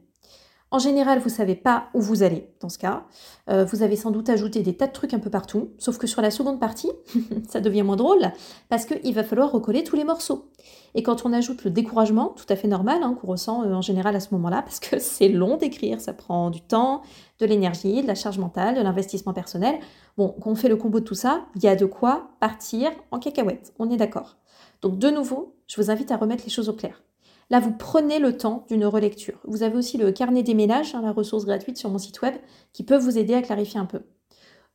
En 0.74 0.80
général, 0.80 1.20
vous 1.20 1.28
ne 1.28 1.34
savez 1.34 1.54
pas 1.54 1.84
où 1.94 2.00
vous 2.00 2.24
allez 2.24 2.48
dans 2.58 2.68
ce 2.68 2.78
cas. 2.78 3.04
Euh, 3.48 3.64
vous 3.64 3.84
avez 3.84 3.94
sans 3.94 4.10
doute 4.10 4.28
ajouté 4.28 4.60
des 4.60 4.76
tas 4.76 4.88
de 4.88 4.92
trucs 4.92 5.14
un 5.14 5.20
peu 5.20 5.30
partout, 5.30 5.70
sauf 5.78 5.98
que 5.98 6.08
sur 6.08 6.20
la 6.20 6.32
seconde 6.32 6.58
partie, 6.58 6.90
ça 7.48 7.60
devient 7.60 7.84
moins 7.84 7.94
drôle 7.94 8.32
parce 8.68 8.84
qu'il 8.84 9.14
va 9.14 9.22
falloir 9.22 9.52
recoller 9.52 9.84
tous 9.84 9.94
les 9.94 10.02
morceaux. 10.02 10.50
Et 10.96 11.04
quand 11.04 11.26
on 11.26 11.32
ajoute 11.32 11.62
le 11.62 11.70
découragement, 11.70 12.34
tout 12.36 12.46
à 12.48 12.56
fait 12.56 12.66
normal, 12.66 13.04
hein, 13.04 13.16
qu'on 13.20 13.28
ressent 13.28 13.62
euh, 13.62 13.72
en 13.72 13.82
général 13.82 14.16
à 14.16 14.18
ce 14.18 14.34
moment-là, 14.34 14.62
parce 14.62 14.80
que 14.80 14.98
c'est 14.98 15.28
long 15.28 15.58
d'écrire, 15.58 16.00
ça 16.00 16.12
prend 16.12 16.50
du 16.50 16.60
temps, 16.60 17.02
de 17.38 17.46
l'énergie, 17.46 18.02
de 18.02 18.08
la 18.08 18.16
charge 18.16 18.38
mentale, 18.38 18.74
de 18.74 18.80
l'investissement 18.80 19.32
personnel. 19.32 19.76
Bon, 20.18 20.34
quand 20.42 20.50
on 20.50 20.56
fait 20.56 20.68
le 20.68 20.74
combo 20.74 20.98
de 20.98 21.04
tout 21.04 21.14
ça, 21.14 21.44
il 21.54 21.62
y 21.62 21.68
a 21.68 21.76
de 21.76 21.86
quoi 21.86 22.30
partir 22.40 22.90
en 23.12 23.20
cacahuète, 23.20 23.72
on 23.78 23.92
est 23.92 23.96
d'accord. 23.96 24.38
Donc 24.82 24.98
de 24.98 25.08
nouveau, 25.08 25.54
je 25.68 25.80
vous 25.80 25.92
invite 25.92 26.10
à 26.10 26.16
remettre 26.16 26.42
les 26.42 26.50
choses 26.50 26.68
au 26.68 26.72
clair. 26.72 27.04
Là, 27.50 27.60
vous 27.60 27.72
prenez 27.72 28.18
le 28.18 28.36
temps 28.36 28.64
d'une 28.68 28.86
relecture. 28.86 29.38
Vous 29.44 29.62
avez 29.62 29.76
aussi 29.76 29.98
le 29.98 30.12
carnet 30.12 30.42
des 30.42 30.54
ménages, 30.54 30.94
hein, 30.94 31.02
la 31.02 31.12
ressource 31.12 31.44
gratuite 31.44 31.78
sur 31.78 31.90
mon 31.90 31.98
site 31.98 32.22
web, 32.22 32.34
qui 32.72 32.84
peut 32.84 32.96
vous 32.96 33.18
aider 33.18 33.34
à 33.34 33.42
clarifier 33.42 33.78
un 33.78 33.86
peu. 33.86 34.02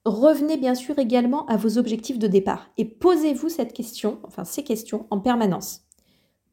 Revenez 0.05 0.57
bien 0.57 0.75
sûr 0.75 0.97
également 0.97 1.45
à 1.47 1.57
vos 1.57 1.77
objectifs 1.77 2.19
de 2.19 2.27
départ 2.27 2.69
et 2.77 2.85
posez-vous 2.85 3.49
cette 3.49 3.73
question, 3.73 4.19
enfin 4.23 4.45
ces 4.45 4.63
questions 4.63 5.07
en 5.09 5.19
permanence. 5.19 5.81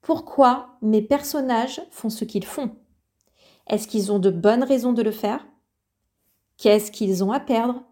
Pourquoi 0.02 0.78
mes 0.82 1.02
personnages 1.02 1.80
font 1.90 2.10
ce 2.10 2.24
qu'ils 2.24 2.44
font? 2.44 2.76
Est-ce 3.68 3.88
qu'ils 3.88 4.12
ont 4.12 4.18
de 4.18 4.30
bonnes 4.30 4.64
raisons 4.64 4.92
de 4.92 5.02
le 5.02 5.10
faire? 5.10 5.46
Qu'est-ce 6.56 6.90
qu'ils 6.90 7.22
ont 7.22 7.32
à 7.32 7.40
perdre? 7.40 7.82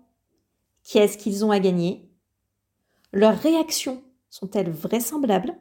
Qu'est-ce 0.85 1.19
qu'ils 1.19 1.45
ont 1.45 1.51
à 1.51 1.61
gagner? 1.61 2.11
Leurs 3.13 3.39
réactions 3.39 4.03
sont-elles 4.31 4.71
vraisemblables? 4.71 5.57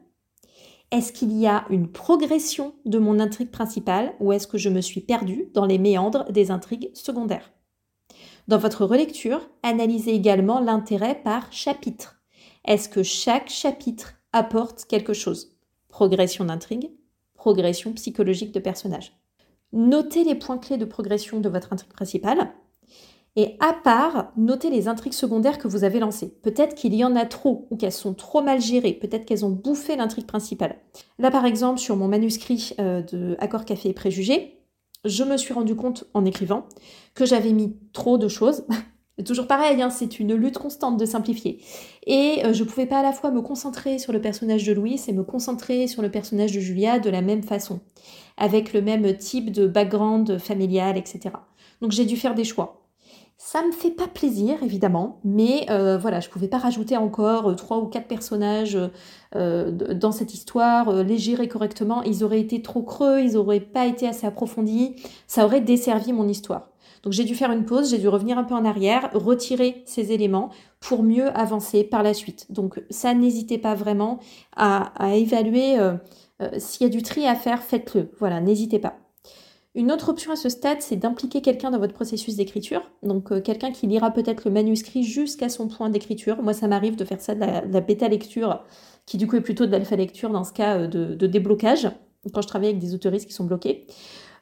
Est-ce 0.94 1.12
qu'il 1.12 1.36
y 1.36 1.48
a 1.48 1.64
une 1.70 1.90
progression 1.90 2.72
de 2.84 3.00
mon 3.00 3.18
intrigue 3.18 3.50
principale 3.50 4.14
ou 4.20 4.32
est-ce 4.32 4.46
que 4.46 4.58
je 4.58 4.68
me 4.68 4.80
suis 4.80 5.00
perdue 5.00 5.50
dans 5.52 5.66
les 5.66 5.78
méandres 5.78 6.30
des 6.30 6.52
intrigues 6.52 6.92
secondaires? 6.94 7.52
Dans 8.46 8.58
votre 8.58 8.84
relecture, 8.84 9.40
analysez 9.64 10.14
également 10.14 10.60
l'intérêt 10.60 11.20
par 11.20 11.52
chapitre. 11.52 12.22
Est-ce 12.64 12.88
que 12.88 13.02
chaque 13.02 13.48
chapitre 13.48 14.14
apporte 14.32 14.84
quelque 14.84 15.14
chose? 15.14 15.56
Progression 15.88 16.44
d'intrigue, 16.44 16.92
progression 17.34 17.92
psychologique 17.94 18.52
de 18.52 18.60
personnage. 18.60 19.18
Notez 19.72 20.22
les 20.22 20.36
points 20.36 20.58
clés 20.58 20.78
de 20.78 20.84
progression 20.84 21.40
de 21.40 21.48
votre 21.48 21.72
intrigue 21.72 21.92
principale 21.92 22.52
et 23.36 23.56
à 23.58 23.72
part, 23.72 24.32
notez 24.36 24.70
les 24.70 24.86
intrigues 24.86 25.12
secondaires 25.12 25.58
que 25.58 25.66
vous 25.66 25.82
avez 25.82 25.98
lancées. 25.98 26.32
Peut-être 26.42 26.74
qu'il 26.74 26.94
y 26.94 27.04
en 27.04 27.16
a 27.16 27.26
trop 27.26 27.66
ou 27.70 27.76
qu'elles 27.76 27.92
sont 27.92 28.14
trop 28.14 28.42
mal 28.42 28.60
gérées. 28.60 28.92
Peut-être 28.92 29.24
qu'elles 29.24 29.44
ont 29.44 29.50
bouffé 29.50 29.96
l'intrigue 29.96 30.26
principale. 30.26 30.76
Là, 31.18 31.32
par 31.32 31.44
exemple, 31.44 31.80
sur 31.80 31.96
mon 31.96 32.06
manuscrit 32.06 32.74
euh, 32.78 33.02
de 33.02 33.36
Accord 33.40 33.64
Café 33.64 33.88
et 33.88 33.92
Préjugés, 33.92 34.60
je 35.04 35.24
me 35.24 35.36
suis 35.36 35.52
rendu 35.52 35.74
compte 35.74 36.04
en 36.14 36.24
écrivant 36.24 36.66
que 37.14 37.26
j'avais 37.26 37.52
mis 37.52 37.76
trop 37.92 38.18
de 38.18 38.28
choses. 38.28 38.64
Toujours 39.24 39.46
pareil, 39.46 39.80
hein, 39.82 39.90
c'est 39.90 40.18
une 40.18 40.34
lutte 40.34 40.58
constante 40.58 40.96
de 40.96 41.04
simplifier. 41.04 41.60
Et 42.06 42.40
euh, 42.44 42.52
je 42.52 42.62
ne 42.62 42.68
pouvais 42.68 42.86
pas 42.86 43.00
à 43.00 43.02
la 43.02 43.12
fois 43.12 43.32
me 43.32 43.42
concentrer 43.42 43.98
sur 43.98 44.12
le 44.12 44.20
personnage 44.20 44.64
de 44.64 44.72
Louis 44.72 45.00
et 45.08 45.12
me 45.12 45.24
concentrer 45.24 45.88
sur 45.88 46.02
le 46.02 46.10
personnage 46.10 46.52
de 46.52 46.60
Julia 46.60 47.00
de 47.00 47.10
la 47.10 47.20
même 47.20 47.42
façon, 47.42 47.80
avec 48.36 48.72
le 48.72 48.80
même 48.80 49.16
type 49.16 49.52
de 49.52 49.66
background 49.66 50.38
familial, 50.38 50.96
etc. 50.96 51.30
Donc 51.80 51.92
j'ai 51.92 52.06
dû 52.06 52.16
faire 52.16 52.34
des 52.34 52.44
choix. 52.44 52.83
Ça 53.36 53.62
me 53.66 53.72
fait 53.72 53.90
pas 53.90 54.06
plaisir, 54.06 54.62
évidemment, 54.62 55.20
mais 55.24 55.66
euh, 55.68 55.98
voilà, 55.98 56.20
je 56.20 56.28
pouvais 56.28 56.48
pas 56.48 56.58
rajouter 56.58 56.96
encore 56.96 57.50
euh, 57.50 57.54
trois 57.54 57.78
ou 57.78 57.86
quatre 57.86 58.06
personnages 58.06 58.78
euh, 59.34 59.70
dans 59.70 60.12
cette 60.12 60.32
histoire, 60.32 61.02
les 61.02 61.18
gérer 61.18 61.48
correctement. 61.48 62.02
Ils 62.04 62.24
auraient 62.24 62.40
été 62.40 62.62
trop 62.62 62.82
creux, 62.82 63.20
ils 63.20 63.36
auraient 63.36 63.60
pas 63.60 63.86
été 63.86 64.08
assez 64.08 64.26
approfondis, 64.26 64.96
ça 65.26 65.44
aurait 65.44 65.60
desservi 65.60 66.12
mon 66.12 66.28
histoire. 66.28 66.70
Donc 67.02 67.12
j'ai 67.12 67.24
dû 67.24 67.34
faire 67.34 67.50
une 67.50 67.66
pause, 67.66 67.90
j'ai 67.90 67.98
dû 67.98 68.08
revenir 68.08 68.38
un 68.38 68.44
peu 68.44 68.54
en 68.54 68.64
arrière, 68.64 69.10
retirer 69.12 69.82
ces 69.84 70.12
éléments 70.12 70.50
pour 70.80 71.02
mieux 71.02 71.28
avancer 71.36 71.84
par 71.84 72.02
la 72.02 72.14
suite. 72.14 72.50
Donc 72.50 72.82
ça, 72.88 73.14
n'hésitez 73.14 73.58
pas 73.58 73.74
vraiment 73.74 74.20
à, 74.56 74.92
à 75.04 75.14
évaluer 75.16 75.76
s'il 76.58 76.86
y 76.86 76.86
a 76.86 76.92
du 76.92 77.02
tri 77.02 77.26
à 77.26 77.34
faire, 77.34 77.62
faites-le. 77.62 78.10
Voilà, 78.18 78.40
n'hésitez 78.40 78.78
pas. 78.78 79.03
Une 79.76 79.90
autre 79.90 80.08
option 80.10 80.30
à 80.30 80.36
ce 80.36 80.48
stade, 80.48 80.80
c'est 80.80 80.94
d'impliquer 80.94 81.40
quelqu'un 81.40 81.72
dans 81.72 81.80
votre 81.80 81.94
processus 81.94 82.36
d'écriture. 82.36 82.92
Donc 83.02 83.32
euh, 83.32 83.40
quelqu'un 83.40 83.72
qui 83.72 83.88
lira 83.88 84.12
peut-être 84.12 84.44
le 84.44 84.52
manuscrit 84.52 85.02
jusqu'à 85.02 85.48
son 85.48 85.66
point 85.66 85.90
d'écriture. 85.90 86.40
Moi, 86.42 86.52
ça 86.52 86.68
m'arrive 86.68 86.94
de 86.94 87.04
faire 87.04 87.20
ça 87.20 87.34
de 87.34 87.40
la, 87.40 87.80
bêta 87.80 88.06
lecture, 88.06 88.62
qui 89.04 89.16
du 89.16 89.26
coup 89.26 89.34
est 89.34 89.40
plutôt 89.40 89.66
de 89.66 89.72
l'alpha 89.72 89.96
lecture 89.96 90.30
dans 90.30 90.44
ce 90.44 90.52
cas 90.52 90.78
euh, 90.78 90.86
de, 90.86 91.26
déblocage, 91.26 91.90
quand 92.32 92.40
je 92.40 92.46
travaille 92.46 92.68
avec 92.68 92.80
des 92.80 92.94
autoristes 92.94 93.26
qui 93.26 93.32
sont 93.32 93.44
bloqués. 93.44 93.86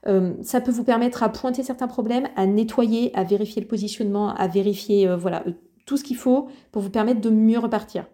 Euh, 0.06 0.34
ça 0.42 0.60
peut 0.60 0.70
vous 0.70 0.84
permettre 0.84 1.22
à 1.22 1.30
pointer 1.30 1.62
certains 1.62 1.88
problèmes, 1.88 2.28
à 2.36 2.44
nettoyer, 2.44 3.10
à 3.16 3.24
vérifier 3.24 3.62
le 3.62 3.68
positionnement, 3.68 4.34
à 4.34 4.48
vérifier 4.48 5.08
voilà, 5.16 5.44
tout 5.86 5.96
ce 5.96 6.04
qu'il 6.04 6.16
faut 6.16 6.48
pour 6.72 6.82
vous 6.82 6.90
permettre 6.90 7.22
de 7.22 7.30
mieux 7.30 7.58
repartir. 7.58 8.04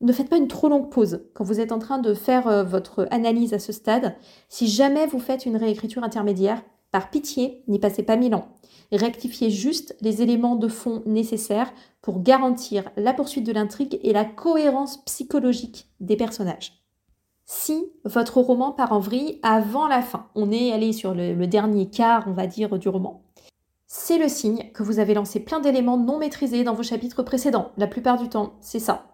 Ne 0.00 0.12
faites 0.12 0.28
pas 0.28 0.36
une 0.36 0.46
trop 0.48 0.68
longue 0.68 0.90
pause 0.90 1.24
quand 1.34 1.42
vous 1.44 1.60
êtes 1.60 1.72
en 1.72 1.80
train 1.80 1.98
de 1.98 2.14
faire 2.14 2.46
euh, 2.46 2.62
votre 2.62 3.08
analyse 3.10 3.52
à 3.52 3.58
ce 3.58 3.72
stade. 3.72 4.14
Si 4.48 4.68
jamais 4.68 5.06
vous 5.06 5.18
faites 5.18 5.44
une 5.44 5.56
réécriture 5.56 6.04
intermédiaire, 6.04 6.62
par 6.92 7.10
pitié, 7.10 7.64
n'y 7.68 7.78
passez 7.78 8.02
pas 8.02 8.16
mille 8.16 8.34
ans. 8.34 8.48
Rectifiez 8.92 9.50
juste 9.50 9.96
les 10.00 10.22
éléments 10.22 10.56
de 10.56 10.68
fond 10.68 11.02
nécessaires 11.04 11.72
pour 12.00 12.22
garantir 12.22 12.90
la 12.96 13.12
poursuite 13.12 13.44
de 13.44 13.52
l'intrigue 13.52 13.98
et 14.02 14.12
la 14.12 14.24
cohérence 14.24 15.04
psychologique 15.04 15.88
des 16.00 16.16
personnages. 16.16 16.84
Si 17.44 17.92
votre 18.04 18.40
roman 18.40 18.72
part 18.72 18.92
en 18.92 19.00
vrille 19.00 19.40
avant 19.42 19.88
la 19.88 20.00
fin, 20.00 20.28
on 20.34 20.52
est 20.52 20.72
allé 20.72 20.92
sur 20.92 21.12
le, 21.12 21.34
le 21.34 21.46
dernier 21.46 21.90
quart, 21.90 22.24
on 22.28 22.32
va 22.32 22.46
dire, 22.46 22.78
du 22.78 22.88
roman, 22.88 23.22
c'est 23.86 24.18
le 24.18 24.28
signe 24.28 24.70
que 24.74 24.82
vous 24.82 24.98
avez 24.98 25.14
lancé 25.14 25.40
plein 25.40 25.60
d'éléments 25.60 25.96
non 25.96 26.18
maîtrisés 26.18 26.62
dans 26.62 26.74
vos 26.74 26.82
chapitres 26.82 27.22
précédents. 27.22 27.72
La 27.78 27.86
plupart 27.86 28.18
du 28.18 28.28
temps, 28.28 28.54
c'est 28.60 28.78
ça. 28.78 29.06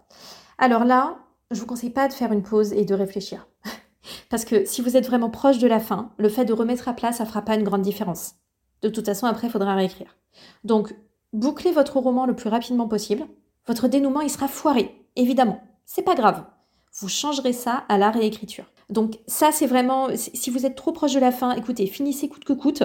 Alors 0.59 0.85
là, 0.85 1.19
je 1.51 1.61
vous 1.61 1.67
conseille 1.67 1.91
pas 1.91 2.09
de 2.09 2.13
faire 2.13 2.33
une 2.33 2.43
pause 2.43 2.73
et 2.73 2.85
de 2.85 2.95
réfléchir. 2.95 3.47
Parce 4.31 4.45
que 4.45 4.65
si 4.65 4.83
vous 4.83 4.97
êtes 4.97 5.07
vraiment 5.07 5.31
proche 5.31 5.59
de 5.59 5.67
la 5.67 5.81
fin, 5.81 6.13
le 6.19 6.29
fait 6.29 6.45
de 6.45 6.53
remettre 6.53 6.89
à 6.89 6.95
plat, 6.95 7.13
ça 7.13 7.27
fera 7.27 7.43
pas 7.43 7.55
une 7.55 7.65
grande 7.65 7.83
différence. 7.83 8.35
De 8.83 8.89
toute 8.89 9.07
façon, 9.07 9.27
après, 9.27 9.47
il 9.47 9.51
faudra 9.51 9.75
réécrire. 9.75 10.17
Donc, 10.65 10.95
bouclez 11.33 11.73
votre 11.73 11.99
roman 11.99 12.27
le 12.27 12.37
plus 12.37 12.51
rapidement 12.51 12.89
possible. 12.89 13.25
Votre 13.67 13.89
dénouement, 13.89 14.21
il 14.21 14.31
sera 14.31 14.49
foiré, 14.49 15.07
évidemment. 15.17 15.63
C'est 15.87 16.03
pas 16.03 16.15
grave. 16.15 16.45
Vous 17.01 17.09
changerez 17.09 17.53
ça 17.53 17.85
à 17.89 17.99
la 17.99 18.11
réécriture. 18.11 18.67
Donc, 18.91 19.19
ça, 19.27 19.51
c'est 19.53 19.67
vraiment. 19.67 20.09
Si 20.17 20.51
vous 20.51 20.67
êtes 20.67 20.77
trop 20.77 20.93
proche 20.93 21.15
de 21.15 21.21
la 21.21 21.33
fin, 21.33 21.53
écoutez, 21.53 21.87
finissez 21.87 22.29
coûte 22.29 22.45
que 22.45 22.53
coûte. 22.53 22.83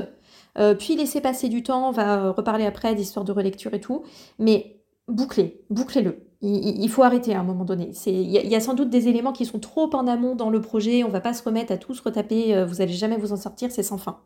Euh, 0.57 0.73
puis 0.73 0.95
laissez 0.95 1.21
passer 1.21 1.49
du 1.49 1.63
temps, 1.63 1.89
on 1.89 1.91
va 1.91 2.31
reparler 2.31 2.65
après 2.65 2.95
d'histoire 2.95 3.25
de 3.25 3.31
relecture 3.31 3.73
et 3.73 3.81
tout. 3.81 4.03
Mais 4.39 4.81
bouclez, 5.07 5.65
bouclez-le. 5.69 6.28
Il, 6.41 6.87
faut 6.89 7.03
arrêter 7.03 7.35
à 7.35 7.41
un 7.41 7.43
moment 7.43 7.65
donné. 7.65 7.91
Il 8.05 8.29
y, 8.29 8.55
a 8.55 8.59
sans 8.61 8.73
doute 8.73 8.89
des 8.89 9.09
éléments 9.09 9.33
qui 9.33 9.45
sont 9.45 9.59
trop 9.59 9.93
en 9.93 10.07
amont 10.07 10.35
dans 10.35 10.49
le 10.49 10.61
projet. 10.61 11.03
On 11.03 11.09
va 11.09 11.19
pas 11.19 11.33
se 11.33 11.43
remettre 11.43 11.73
à 11.73 11.77
tous 11.77 11.99
retaper. 11.99 12.55
Euh, 12.55 12.65
vous 12.65 12.75
n'allez 12.75 12.93
jamais 12.93 13.17
vous 13.17 13.33
en 13.33 13.37
sortir. 13.37 13.71
C'est 13.71 13.83
sans 13.83 13.97
fin. 13.97 14.19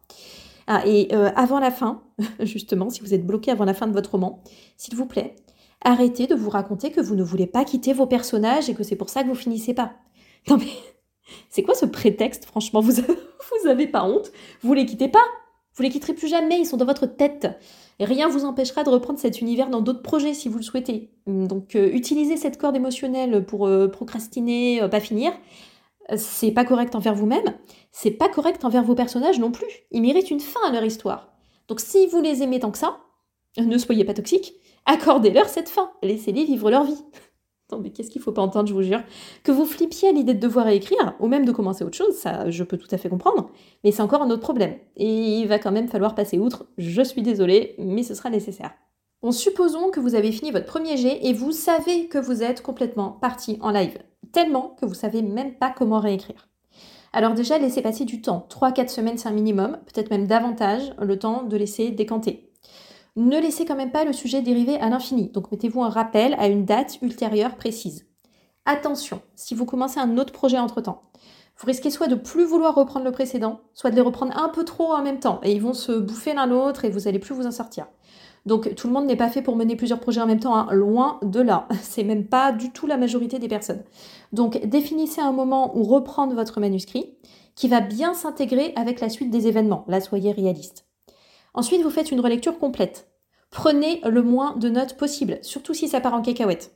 Ah, 0.68 0.84
et 0.86 1.08
euh, 1.12 1.32
avant 1.36 1.60
la 1.60 1.72
fin, 1.72 2.04
justement, 2.40 2.92
si 2.92 3.02
vous 3.02 3.16
êtes 3.16 3.26
bloqué 3.26 3.50
avant 3.50 3.66
la 3.66 3.74
fin 3.74 3.88
de 3.88 3.94
votre 3.94 4.12
roman, 4.12 4.44
s'il 4.78 4.96
vous 4.96 5.08
plaît, 5.08 5.36
arrêtez 5.84 6.28
de 6.28 6.36
vous 6.36 6.52
raconter 6.52 6.92
que 6.92 7.02
vous 7.02 7.16
ne 7.16 7.24
voulez 7.24 7.48
pas 7.48 7.66
quitter 7.66 7.94
vos 7.94 8.06
personnages 8.06 8.70
et 8.70 8.76
que 8.76 8.84
c'est 8.84 8.96
pour 8.96 9.10
ça 9.10 9.24
que 9.24 9.28
vous 9.28 9.36
finissez 9.36 9.74
pas. 9.74 9.94
Non 10.50 10.58
mais, 10.58 10.68
c'est 11.50 11.64
quoi 11.64 11.74
ce 11.74 11.86
prétexte 11.86 12.44
Franchement, 12.44 12.82
vous, 12.82 12.92
vous 13.02 13.88
pas 13.88 14.04
honte? 14.04 14.32
Vous 14.62 14.74
les 14.74 14.86
quittez 14.86 15.08
pas? 15.08 15.24
Vous 15.76 15.84
les 15.84 15.90
quitterez 15.90 16.14
plus 16.14 16.28
jamais. 16.28 16.60
Ils 16.60 16.66
sont 16.66 16.76
dans 16.76 16.86
votre 16.86 17.06
tête. 17.06 17.48
Rien 18.00 18.28
vous 18.28 18.46
empêchera 18.46 18.84
de 18.84 18.90
reprendre 18.90 19.20
cet 19.20 19.42
univers 19.42 19.70
dans 19.70 19.82
d'autres 19.82 20.02
projets 20.02 20.34
si 20.34 20.50
vous 20.50 20.58
le 20.58 20.64
souhaitez. 20.64 21.12
Donc 21.28 21.76
euh, 21.76 21.90
utilisez 21.94 22.38
cette 22.38 22.58
corde 22.58 22.76
émotionnelle 22.76 23.46
pour 23.46 23.68
euh, 23.68 23.88
procrastiner, 23.88 24.82
euh, 24.82 24.88
pas 24.88 25.00
finir. 25.00 25.32
C'est 26.18 26.52
pas 26.52 26.66
correct 26.66 26.96
envers 26.96 27.16
vous-même, 27.16 27.54
c'est 27.94 28.12
pas 28.12 28.28
correct 28.28 28.66
envers 28.66 28.84
vos 28.84 28.94
personnages 28.94 29.40
non 29.40 29.52
plus. 29.52 29.68
Ils 29.92 30.02
méritent 30.02 30.32
une 30.32 30.42
fin 30.42 30.60
à 30.68 30.72
leur 30.72 30.84
histoire. 30.84 31.32
Donc 31.70 31.80
si 31.80 32.08
vous 32.08 32.20
les 32.20 32.44
aimez 32.44 32.60
tant 32.60 32.72
que 32.72 32.78
ça, 32.78 32.98
ne 33.58 33.78
soyez 33.78 34.04
pas 34.04 34.14
toxiques, 34.14 34.54
accordez-leur 34.86 35.48
cette 35.48 35.70
fin, 35.70 35.92
laissez-les 36.02 36.44
vivre 36.44 36.70
leur 36.70 36.84
vie 36.84 37.02
mais 37.82 37.92
qu'est-ce 37.92 38.10
qu'il 38.10 38.22
faut 38.22 38.32
pas 38.32 38.42
entendre, 38.42 38.68
je 38.68 38.74
vous 38.74 38.84
jure 38.84 39.02
Que 39.44 39.52
vous 39.52 39.66
flippiez 39.66 40.10
à 40.10 40.12
l'idée 40.12 40.34
de 40.34 40.40
devoir 40.40 40.68
écrire, 40.68 41.16
ou 41.20 41.28
même 41.28 41.46
de 41.46 41.52
commencer 41.52 41.84
autre 41.84 41.98
chose, 41.98 42.16
ça 42.16 42.50
je 42.50 42.64
peux 42.64 42.78
tout 42.78 42.88
à 42.92 42.98
fait 42.98 43.10
comprendre, 43.10 43.50
mais 43.84 43.92
c'est 43.92 44.02
encore 44.02 44.22
un 44.22 44.30
autre 44.30 44.42
problème. 44.42 44.76
Et 44.96 45.40
il 45.40 45.48
va 45.48 45.60
quand 45.60 45.72
même 45.72 45.88
falloir 45.88 46.16
passer 46.16 46.40
outre, 46.40 46.66
je 46.78 47.02
suis 47.02 47.22
désolée, 47.22 47.76
mais 47.78 48.04
ce 48.04 48.16
sera 48.16 48.30
nécessaire. 48.30 48.72
Bon, 49.22 49.32
supposons 49.32 49.90
que 49.90 50.00
vous 50.00 50.16
avez 50.16 50.32
fini 50.32 50.52
votre 50.52 50.66
premier 50.66 50.98
jet 50.98 51.20
et 51.24 51.34
vous 51.34 51.54
savez 51.54 52.08
que 52.08 52.18
vous 52.18 52.44
êtes 52.44 52.62
complètement 52.62 53.12
parti 53.12 53.58
en 53.62 53.72
live, 53.72 53.98
tellement 54.32 54.76
que 54.80 54.86
vous 54.86 54.94
savez 54.94 55.22
même 55.22 55.56
pas 55.56 55.74
comment 55.76 56.00
réécrire. 56.00 56.50
Alors 57.14 57.34
déjà, 57.34 57.60
laissez 57.60 57.82
passer 57.82 58.06
du 58.06 58.22
temps. 58.22 58.48
3-4 58.50 58.90
semaines, 58.90 59.18
c'est 59.18 59.30
un 59.30 59.34
minimum, 59.34 59.78
peut-être 59.86 60.10
même 60.10 60.28
davantage, 60.28 60.94
le 61.00 61.18
temps 61.18 61.44
de 61.44 61.56
laisser 61.56 61.92
décanter 61.92 62.53
ne 63.16 63.40
laissez 63.40 63.66
quand 63.66 63.76
même 63.76 63.92
pas 63.92 64.06
le 64.06 64.14
sujet 64.14 64.42
dériver 64.42 64.80
à 64.80 64.90
l'infini. 64.90 65.30
Donc 65.30 65.52
mettez-vous 65.52 65.84
un 65.84 65.90
rappel 65.90 66.36
à 66.40 66.48
une 66.48 66.66
date 66.66 67.00
ultérieure 67.02 67.56
précise. 67.56 68.08
Attention, 68.66 69.22
si 69.36 69.56
vous 69.56 69.66
commencez 69.66 70.00
un 70.00 70.18
autre 70.18 70.34
projet 70.34 70.58
entre-temps, 70.58 71.04
vous 71.58 71.68
risquez 71.68 71.90
soit 71.90 72.08
de 72.08 72.16
plus 72.16 72.46
vouloir 72.46 72.76
reprendre 72.76 73.06
le 73.06 73.12
précédent, 73.12 73.60
soit 73.74 73.92
de 73.92 73.96
les 73.96 74.02
reprendre 74.02 74.36
un 74.38 74.50
peu 74.50 74.64
trop 74.66 74.94
en 74.94 75.04
même 75.04 75.20
temps, 75.20 75.40
et 75.44 75.52
ils 75.52 75.62
vont 75.62 75.74
se 75.74 75.92
bouffer 75.92 76.34
l'un 76.34 76.48
l'autre 76.48 76.86
et 76.86 76.90
vous 76.90 77.08
allez 77.08 77.20
plus 77.20 77.36
vous 77.36 77.46
en 77.46 77.52
sortir. 77.52 77.88
Donc 78.46 78.76
tout 78.76 78.88
le 78.88 78.94
monde 78.94 79.06
n'est 79.06 79.16
pas 79.16 79.30
fait 79.30 79.42
pour 79.42 79.56
mener 79.56 79.76
plusieurs 79.76 80.00
projets 80.00 80.22
en 80.22 80.26
même 80.26 80.40
temps, 80.40 80.56
hein. 80.56 80.68
loin 80.72 81.20
de 81.22 81.40
là. 81.40 81.68
C'est 81.82 82.04
même 82.04 82.26
pas 82.26 82.52
du 82.52 82.72
tout 82.72 82.88
la 82.88 82.98
majorité 82.98 83.40
des 83.40 83.48
personnes. 83.48 83.84
Donc 84.32 84.66
définissez 84.66 85.22
un 85.22 85.32
moment 85.32 85.78
où 85.78 85.84
reprendre 85.84 86.34
votre 86.34 86.60
manuscrit 86.60 87.16
qui 87.56 87.68
va 87.68 87.82
bien 87.82 88.14
s'intégrer 88.14 88.74
avec 88.76 89.00
la 89.00 89.10
suite 89.10 89.30
des 89.30 89.48
événements. 89.48 89.86
Là, 89.88 90.02
soyez 90.02 90.32
réaliste. 90.32 90.86
Ensuite, 91.54 91.82
vous 91.82 91.90
faites 91.90 92.12
une 92.12 92.20
relecture 92.20 92.60
complète. 92.60 93.10
Prenez 93.52 94.02
le 94.04 94.24
moins 94.24 94.56
de 94.58 94.70
notes 94.70 94.98
possible, 94.98 95.38
surtout 95.42 95.74
si 95.74 95.88
ça 95.88 96.02
part 96.02 96.16
en 96.16 96.22
cacahuète. 96.22 96.76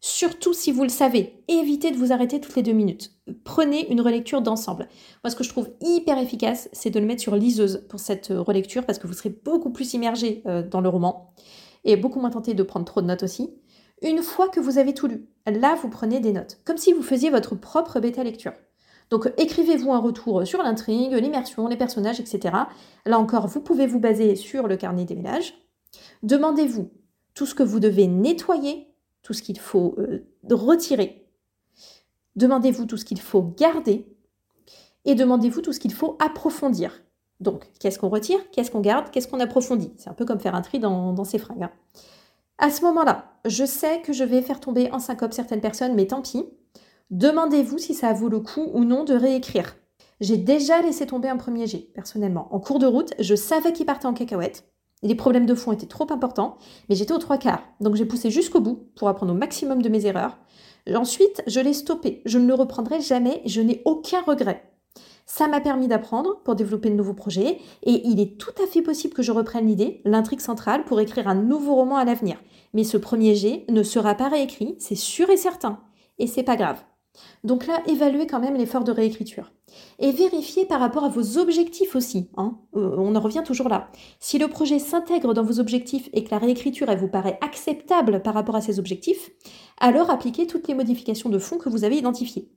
Surtout 0.00 0.52
si 0.52 0.70
vous 0.70 0.82
le 0.82 0.90
savez, 0.90 1.42
évitez 1.48 1.90
de 1.90 1.96
vous 1.96 2.12
arrêter 2.12 2.38
toutes 2.38 2.54
les 2.56 2.62
deux 2.62 2.72
minutes. 2.72 3.12
Prenez 3.42 3.90
une 3.90 4.02
relecture 4.02 4.42
d'ensemble. 4.42 4.88
Moi, 5.24 5.30
ce 5.30 5.34
que 5.34 5.42
je 5.42 5.48
trouve 5.48 5.70
hyper 5.80 6.18
efficace, 6.18 6.68
c'est 6.72 6.90
de 6.90 7.00
le 7.00 7.06
mettre 7.06 7.22
sur 7.22 7.34
liseuse 7.34 7.86
pour 7.88 7.98
cette 7.98 8.28
relecture 8.28 8.84
parce 8.84 8.98
que 8.98 9.06
vous 9.06 9.14
serez 9.14 9.30
beaucoup 9.30 9.70
plus 9.70 9.94
immergé 9.94 10.42
euh, 10.46 10.62
dans 10.62 10.82
le 10.82 10.90
roman 10.90 11.32
et 11.84 11.96
beaucoup 11.96 12.20
moins 12.20 12.30
tenté 12.30 12.52
de 12.52 12.62
prendre 12.62 12.84
trop 12.84 13.00
de 13.00 13.06
notes 13.06 13.22
aussi. 13.22 13.54
Une 14.02 14.22
fois 14.22 14.48
que 14.48 14.60
vous 14.60 14.76
avez 14.76 14.92
tout 14.92 15.06
lu, 15.06 15.26
là, 15.46 15.74
vous 15.80 15.88
prenez 15.88 16.20
des 16.20 16.32
notes, 16.32 16.58
comme 16.66 16.76
si 16.76 16.92
vous 16.92 17.02
faisiez 17.02 17.30
votre 17.30 17.54
propre 17.54 17.98
bêta 17.98 18.22
lecture. 18.22 18.52
Donc 19.10 19.32
écrivez-vous 19.36 19.92
un 19.92 19.98
retour 19.98 20.46
sur 20.46 20.62
l'intrigue, 20.62 21.12
l'immersion, 21.12 21.68
les 21.68 21.76
personnages, 21.76 22.20
etc. 22.20 22.54
Là 23.06 23.18
encore, 23.18 23.46
vous 23.46 23.60
pouvez 23.60 23.86
vous 23.86 24.00
baser 24.00 24.36
sur 24.36 24.66
le 24.66 24.76
carnet 24.76 25.04
des 25.04 25.14
ménages. 25.14 25.54
Demandez-vous 26.22 26.90
tout 27.34 27.46
ce 27.46 27.54
que 27.54 27.62
vous 27.62 27.80
devez 27.80 28.06
nettoyer, 28.06 28.88
tout 29.22 29.32
ce 29.32 29.42
qu'il 29.42 29.58
faut 29.58 29.94
euh, 29.98 30.26
retirer. 30.50 31.28
Demandez-vous 32.36 32.86
tout 32.86 32.96
ce 32.96 33.04
qu'il 33.04 33.20
faut 33.20 33.42
garder 33.42 34.06
et 35.04 35.14
demandez-vous 35.14 35.60
tout 35.60 35.72
ce 35.72 35.80
qu'il 35.80 35.92
faut 35.92 36.16
approfondir. 36.20 37.02
Donc, 37.40 37.70
qu'est-ce 37.78 37.98
qu'on 37.98 38.08
retire, 38.08 38.38
qu'est-ce 38.50 38.70
qu'on 38.70 38.80
garde, 38.80 39.10
qu'est-ce 39.10 39.28
qu'on 39.28 39.40
approfondit? 39.40 39.92
C'est 39.96 40.08
un 40.08 40.14
peu 40.14 40.24
comme 40.24 40.40
faire 40.40 40.54
un 40.54 40.62
tri 40.62 40.78
dans, 40.78 41.12
dans 41.12 41.24
ses 41.24 41.38
fringues. 41.38 41.64
Hein. 41.64 41.72
À 42.58 42.70
ce 42.70 42.82
moment-là, 42.82 43.32
je 43.44 43.64
sais 43.64 44.00
que 44.00 44.12
je 44.12 44.24
vais 44.24 44.40
faire 44.40 44.60
tomber 44.60 44.90
en 44.92 44.98
syncope 44.98 45.34
certaines 45.34 45.60
personnes, 45.60 45.94
mais 45.94 46.06
tant 46.06 46.22
pis. 46.22 46.46
Demandez-vous 47.10 47.78
si 47.78 47.94
ça 47.94 48.12
vaut 48.12 48.28
le 48.28 48.40
coup 48.40 48.70
ou 48.72 48.84
non 48.84 49.04
de 49.04 49.14
réécrire. 49.14 49.76
J'ai 50.20 50.36
déjà 50.36 50.80
laissé 50.80 51.06
tomber 51.06 51.28
un 51.28 51.36
premier 51.36 51.66
jet, 51.66 51.90
personnellement. 51.94 52.48
En 52.50 52.60
cours 52.60 52.78
de 52.78 52.86
route, 52.86 53.12
je 53.18 53.34
savais 53.34 53.72
qu'il 53.72 53.86
partait 53.86 54.06
en 54.06 54.14
cacahuète. 54.14 54.64
Les 55.02 55.14
problèmes 55.14 55.44
de 55.44 55.54
fond 55.54 55.72
étaient 55.72 55.86
trop 55.86 56.10
importants, 56.10 56.56
mais 56.88 56.94
j'étais 56.94 57.12
aux 57.12 57.18
trois 57.18 57.36
quarts. 57.36 57.62
Donc 57.80 57.94
j'ai 57.94 58.06
poussé 58.06 58.30
jusqu'au 58.30 58.60
bout 58.60 58.88
pour 58.96 59.08
apprendre 59.08 59.34
au 59.34 59.36
maximum 59.36 59.82
de 59.82 59.88
mes 59.90 60.06
erreurs. 60.06 60.38
Ensuite, 60.94 61.42
je 61.46 61.60
l'ai 61.60 61.74
stoppé. 61.74 62.22
Je 62.24 62.38
ne 62.38 62.46
le 62.46 62.54
reprendrai 62.54 63.00
jamais. 63.00 63.42
Je 63.44 63.60
n'ai 63.60 63.82
aucun 63.84 64.22
regret. 64.22 64.70
Ça 65.26 65.46
m'a 65.46 65.60
permis 65.60 65.88
d'apprendre 65.88 66.40
pour 66.42 66.54
développer 66.54 66.90
de 66.90 66.94
nouveaux 66.94 67.14
projets 67.14 67.58
et 67.82 68.06
il 68.06 68.20
est 68.20 68.38
tout 68.38 68.54
à 68.62 68.66
fait 68.66 68.82
possible 68.82 69.14
que 69.14 69.22
je 69.22 69.32
reprenne 69.32 69.66
l'idée, 69.66 70.00
l'intrigue 70.04 70.40
centrale, 70.40 70.84
pour 70.84 71.00
écrire 71.00 71.28
un 71.28 71.34
nouveau 71.34 71.74
roman 71.74 71.96
à 71.96 72.04
l'avenir. 72.04 72.38
Mais 72.74 72.84
ce 72.84 72.96
premier 72.96 73.34
jet 73.34 73.64
ne 73.68 73.82
sera 73.82 74.14
pas 74.14 74.28
réécrit, 74.28 74.76
c'est 74.78 74.94
sûr 74.94 75.30
et 75.30 75.36
certain. 75.36 75.80
Et 76.18 76.26
c'est 76.26 76.42
pas 76.42 76.56
grave. 76.56 76.82
Donc 77.42 77.66
là, 77.66 77.82
évaluez 77.86 78.26
quand 78.26 78.40
même 78.40 78.56
l'effort 78.56 78.84
de 78.84 78.92
réécriture. 78.92 79.52
Et 79.98 80.12
vérifiez 80.12 80.66
par 80.66 80.80
rapport 80.80 81.04
à 81.04 81.08
vos 81.08 81.38
objectifs 81.38 81.96
aussi. 81.96 82.30
Hein. 82.36 82.58
Euh, 82.76 82.94
on 82.96 83.14
en 83.14 83.20
revient 83.20 83.42
toujours 83.44 83.68
là. 83.68 83.88
Si 84.20 84.38
le 84.38 84.48
projet 84.48 84.78
s'intègre 84.78 85.34
dans 85.34 85.42
vos 85.42 85.60
objectifs 85.60 86.08
et 86.12 86.24
que 86.24 86.30
la 86.30 86.38
réécriture 86.38 86.94
vous 86.96 87.08
paraît 87.08 87.38
acceptable 87.40 88.22
par 88.22 88.34
rapport 88.34 88.56
à 88.56 88.60
ces 88.60 88.78
objectifs, 88.78 89.30
alors 89.80 90.10
appliquez 90.10 90.46
toutes 90.46 90.68
les 90.68 90.74
modifications 90.74 91.30
de 91.30 91.38
fond 91.38 91.58
que 91.58 91.68
vous 91.68 91.84
avez 91.84 91.96
identifiées. 91.96 92.48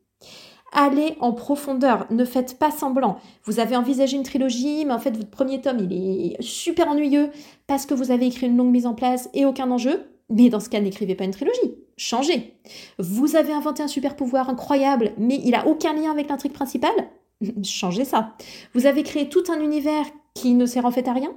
Allez 0.73 1.15
en 1.21 1.31
profondeur, 1.31 2.05
ne 2.09 2.25
faites 2.25 2.59
pas 2.59 2.71
semblant. 2.71 3.17
Vous 3.45 3.59
avez 3.59 3.77
envisagé 3.77 4.17
une 4.17 4.23
trilogie, 4.23 4.83
mais 4.85 4.93
en 4.93 4.99
fait 4.99 5.15
votre 5.15 5.29
premier 5.29 5.61
tome 5.61 5.79
il 5.79 5.93
est 5.93 6.41
super 6.41 6.89
ennuyeux 6.89 7.29
parce 7.67 7.85
que 7.85 7.93
vous 7.93 8.11
avez 8.11 8.27
écrit 8.27 8.47
une 8.47 8.57
longue 8.57 8.71
mise 8.71 8.85
en 8.85 8.93
place 8.93 9.29
et 9.33 9.45
aucun 9.45 9.71
enjeu. 9.71 10.16
Mais 10.29 10.49
dans 10.49 10.59
ce 10.59 10.69
cas, 10.69 10.79
n'écrivez 10.79 11.15
pas 11.15 11.23
une 11.23 11.31
trilogie. 11.31 11.75
Changez. 11.97 12.53
Vous 12.99 13.35
avez 13.35 13.53
inventé 13.53 13.81
un 13.81 13.87
super 13.87 14.15
pouvoir 14.15 14.49
incroyable, 14.49 15.13
mais 15.17 15.39
il 15.43 15.51
n'a 15.51 15.67
aucun 15.67 15.93
lien 15.93 16.11
avec 16.11 16.29
l'intrigue 16.29 16.53
principale? 16.53 17.09
Changez 17.63 18.05
ça. 18.05 18.33
Vous 18.73 18.85
avez 18.85 19.03
créé 19.03 19.29
tout 19.29 19.43
un 19.49 19.59
univers 19.61 20.05
qui 20.33 20.53
ne 20.53 20.65
sert 20.65 20.85
en 20.85 20.91
fait 20.91 21.07
à 21.07 21.13
rien? 21.13 21.35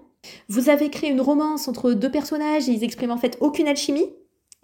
Vous 0.48 0.68
avez 0.68 0.90
créé 0.90 1.10
une 1.10 1.20
romance 1.20 1.68
entre 1.68 1.92
deux 1.92 2.10
personnages 2.10 2.68
et 2.68 2.72
ils 2.72 2.84
expriment 2.84 3.12
en 3.12 3.16
fait 3.16 3.38
aucune 3.40 3.68
alchimie? 3.68 4.10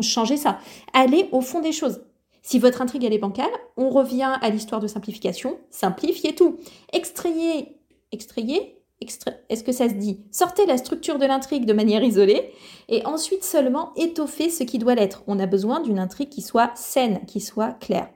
Changez 0.00 0.36
ça. 0.36 0.58
Allez 0.92 1.28
au 1.32 1.40
fond 1.40 1.60
des 1.60 1.72
choses. 1.72 2.02
Si 2.42 2.58
votre 2.58 2.82
intrigue 2.82 3.04
elle 3.04 3.14
est 3.14 3.18
bancale, 3.18 3.50
on 3.76 3.88
revient 3.88 4.36
à 4.40 4.50
l'histoire 4.50 4.80
de 4.80 4.86
simplification. 4.86 5.58
Simplifiez 5.70 6.34
tout. 6.34 6.58
Extrayez, 6.92 7.78
extrayez 8.12 8.75
est-ce 9.00 9.64
que 9.64 9.72
ça 9.72 9.88
se 9.88 9.94
dit? 9.94 10.24
Sortez 10.30 10.66
la 10.66 10.78
structure 10.78 11.18
de 11.18 11.26
l'intrigue 11.26 11.66
de 11.66 11.72
manière 11.72 12.02
isolée 12.02 12.50
et 12.88 13.04
ensuite 13.04 13.44
seulement 13.44 13.92
étoffez 13.96 14.48
ce 14.50 14.64
qui 14.64 14.78
doit 14.78 14.94
l'être. 14.94 15.22
On 15.26 15.38
a 15.38 15.46
besoin 15.46 15.80
d'une 15.80 15.98
intrigue 15.98 16.30
qui 16.30 16.42
soit 16.42 16.70
saine, 16.74 17.20
qui 17.26 17.40
soit 17.40 17.72
claire. 17.72 18.08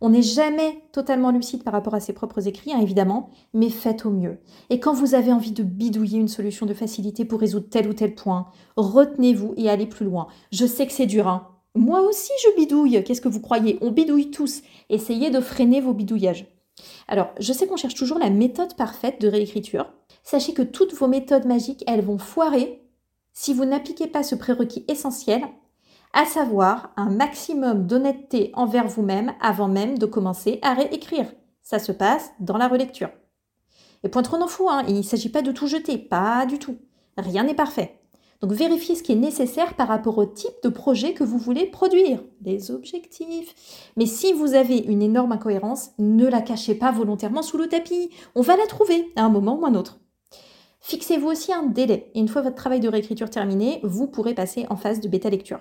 On 0.00 0.10
n'est 0.10 0.22
jamais 0.22 0.82
totalement 0.92 1.30
lucide 1.30 1.64
par 1.64 1.72
rapport 1.72 1.94
à 1.94 2.00
ses 2.00 2.12
propres 2.12 2.48
écrits, 2.48 2.72
hein, 2.72 2.80
évidemment, 2.80 3.30
mais 3.54 3.70
faites 3.70 4.04
au 4.04 4.10
mieux. 4.10 4.40
Et 4.68 4.78
quand 4.78 4.92
vous 4.92 5.14
avez 5.14 5.32
envie 5.32 5.52
de 5.52 5.62
bidouiller 5.62 6.18
une 6.18 6.28
solution 6.28 6.66
de 6.66 6.74
facilité 6.74 7.24
pour 7.24 7.40
résoudre 7.40 7.68
tel 7.70 7.88
ou 7.88 7.94
tel 7.94 8.14
point, 8.14 8.46
retenez-vous 8.76 9.54
et 9.56 9.70
allez 9.70 9.86
plus 9.86 10.04
loin. 10.04 10.26
Je 10.52 10.66
sais 10.66 10.86
que 10.86 10.92
c'est 10.92 11.06
dur, 11.06 11.28
hein. 11.28 11.48
Moi 11.74 12.00
aussi 12.00 12.32
je 12.42 12.56
bidouille, 12.58 13.04
qu'est-ce 13.04 13.20
que 13.20 13.28
vous 13.28 13.40
croyez? 13.40 13.78
On 13.82 13.90
bidouille 13.90 14.30
tous. 14.30 14.62
Essayez 14.88 15.30
de 15.30 15.40
freiner 15.40 15.82
vos 15.82 15.92
bidouillages. 15.92 16.46
Alors, 17.08 17.30
je 17.38 17.52
sais 17.52 17.66
qu'on 17.66 17.76
cherche 17.76 17.94
toujours 17.94 18.18
la 18.18 18.30
méthode 18.30 18.76
parfaite 18.76 19.20
de 19.20 19.28
réécriture. 19.28 19.92
Sachez 20.22 20.52
que 20.54 20.62
toutes 20.62 20.94
vos 20.94 21.08
méthodes 21.08 21.46
magiques, 21.46 21.84
elles 21.86 22.04
vont 22.04 22.18
foirer 22.18 22.82
si 23.32 23.52
vous 23.52 23.64
n'appliquez 23.64 24.06
pas 24.06 24.22
ce 24.22 24.34
prérequis 24.34 24.84
essentiel, 24.88 25.42
à 26.14 26.24
savoir 26.24 26.92
un 26.96 27.10
maximum 27.10 27.86
d'honnêteté 27.86 28.50
envers 28.54 28.88
vous-même 28.88 29.34
avant 29.40 29.68
même 29.68 29.98
de 29.98 30.06
commencer 30.06 30.58
à 30.62 30.72
réécrire. 30.72 31.30
Ça 31.62 31.78
se 31.78 31.92
passe 31.92 32.30
dans 32.40 32.56
la 32.56 32.68
relecture. 32.68 33.10
Et 34.02 34.08
point 34.08 34.22
trop 34.22 34.38
n'en 34.38 34.48
fou, 34.48 34.68
hein, 34.70 34.84
il 34.88 34.94
ne 34.94 35.02
s'agit 35.02 35.28
pas 35.28 35.42
de 35.42 35.52
tout 35.52 35.66
jeter, 35.66 35.98
pas 35.98 36.46
du 36.46 36.58
tout. 36.58 36.78
Rien 37.18 37.44
n'est 37.44 37.54
parfait. 37.54 37.95
Donc 38.42 38.52
vérifiez 38.52 38.94
ce 38.94 39.02
qui 39.02 39.12
est 39.12 39.16
nécessaire 39.16 39.74
par 39.74 39.88
rapport 39.88 40.18
au 40.18 40.26
type 40.26 40.62
de 40.62 40.68
projet 40.68 41.14
que 41.14 41.24
vous 41.24 41.38
voulez 41.38 41.66
produire, 41.66 42.22
les 42.42 42.70
objectifs. 42.70 43.54
Mais 43.96 44.06
si 44.06 44.32
vous 44.32 44.54
avez 44.54 44.78
une 44.78 45.02
énorme 45.02 45.32
incohérence, 45.32 45.90
ne 45.98 46.26
la 46.26 46.42
cachez 46.42 46.74
pas 46.74 46.92
volontairement 46.92 47.42
sous 47.42 47.58
le 47.58 47.68
tapis. 47.68 48.10
On 48.34 48.42
va 48.42 48.56
la 48.56 48.66
trouver 48.66 49.12
à 49.16 49.24
un 49.24 49.30
moment 49.30 49.58
ou 49.58 49.64
à 49.64 49.68
un 49.68 49.74
autre. 49.74 50.00
Fixez-vous 50.80 51.28
aussi 51.28 51.52
un 51.52 51.64
délai. 51.64 52.12
Une 52.14 52.28
fois 52.28 52.42
votre 52.42 52.54
travail 52.54 52.80
de 52.80 52.88
réécriture 52.88 53.30
terminé, 53.30 53.80
vous 53.82 54.06
pourrez 54.06 54.34
passer 54.34 54.66
en 54.70 54.76
phase 54.76 55.00
de 55.00 55.08
bêta 55.08 55.30
lecture. 55.30 55.60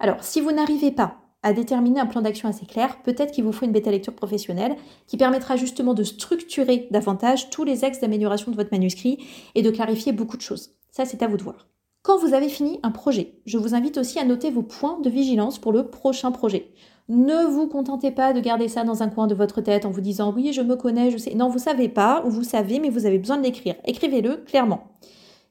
Alors, 0.00 0.22
si 0.22 0.40
vous 0.40 0.52
n'arrivez 0.52 0.90
pas 0.90 1.16
à 1.42 1.54
déterminer 1.54 2.00
un 2.00 2.06
plan 2.06 2.20
d'action 2.20 2.48
assez 2.48 2.66
clair, 2.66 3.00
peut-être 3.02 3.32
qu'il 3.32 3.44
vous 3.44 3.52
faut 3.52 3.64
une 3.64 3.72
bêta 3.72 3.90
lecture 3.90 4.14
professionnelle 4.14 4.76
qui 5.06 5.16
permettra 5.16 5.56
justement 5.56 5.94
de 5.94 6.02
structurer 6.02 6.88
davantage 6.90 7.48
tous 7.48 7.64
les 7.64 7.84
axes 7.84 8.00
d'amélioration 8.00 8.50
de 8.50 8.56
votre 8.56 8.70
manuscrit 8.70 9.24
et 9.54 9.62
de 9.62 9.70
clarifier 9.70 10.12
beaucoup 10.12 10.36
de 10.36 10.42
choses. 10.42 10.72
Ça, 10.90 11.06
c'est 11.06 11.22
à 11.22 11.26
vous 11.26 11.38
de 11.38 11.42
voir. 11.42 11.66
Quand 12.02 12.16
vous 12.16 12.32
avez 12.32 12.48
fini 12.48 12.80
un 12.82 12.90
projet, 12.90 13.34
je 13.44 13.58
vous 13.58 13.74
invite 13.74 13.98
aussi 13.98 14.18
à 14.18 14.24
noter 14.24 14.50
vos 14.50 14.62
points 14.62 14.98
de 15.00 15.10
vigilance 15.10 15.58
pour 15.58 15.70
le 15.70 15.90
prochain 15.90 16.32
projet. 16.32 16.72
Ne 17.10 17.44
vous 17.44 17.66
contentez 17.68 18.10
pas 18.10 18.32
de 18.32 18.40
garder 18.40 18.68
ça 18.68 18.84
dans 18.84 19.02
un 19.02 19.08
coin 19.08 19.26
de 19.26 19.34
votre 19.34 19.60
tête 19.60 19.84
en 19.84 19.90
vous 19.90 20.00
disant 20.00 20.32
oui, 20.34 20.54
je 20.54 20.62
me 20.62 20.76
connais, 20.76 21.10
je 21.10 21.18
sais. 21.18 21.34
Non, 21.34 21.50
vous 21.50 21.58
savez 21.58 21.90
pas, 21.90 22.22
ou 22.24 22.30
vous 22.30 22.42
savez, 22.42 22.80
mais 22.80 22.88
vous 22.88 23.04
avez 23.04 23.18
besoin 23.18 23.36
de 23.36 23.42
l'écrire. 23.42 23.74
Écrivez-le 23.84 24.38
clairement. 24.38 24.96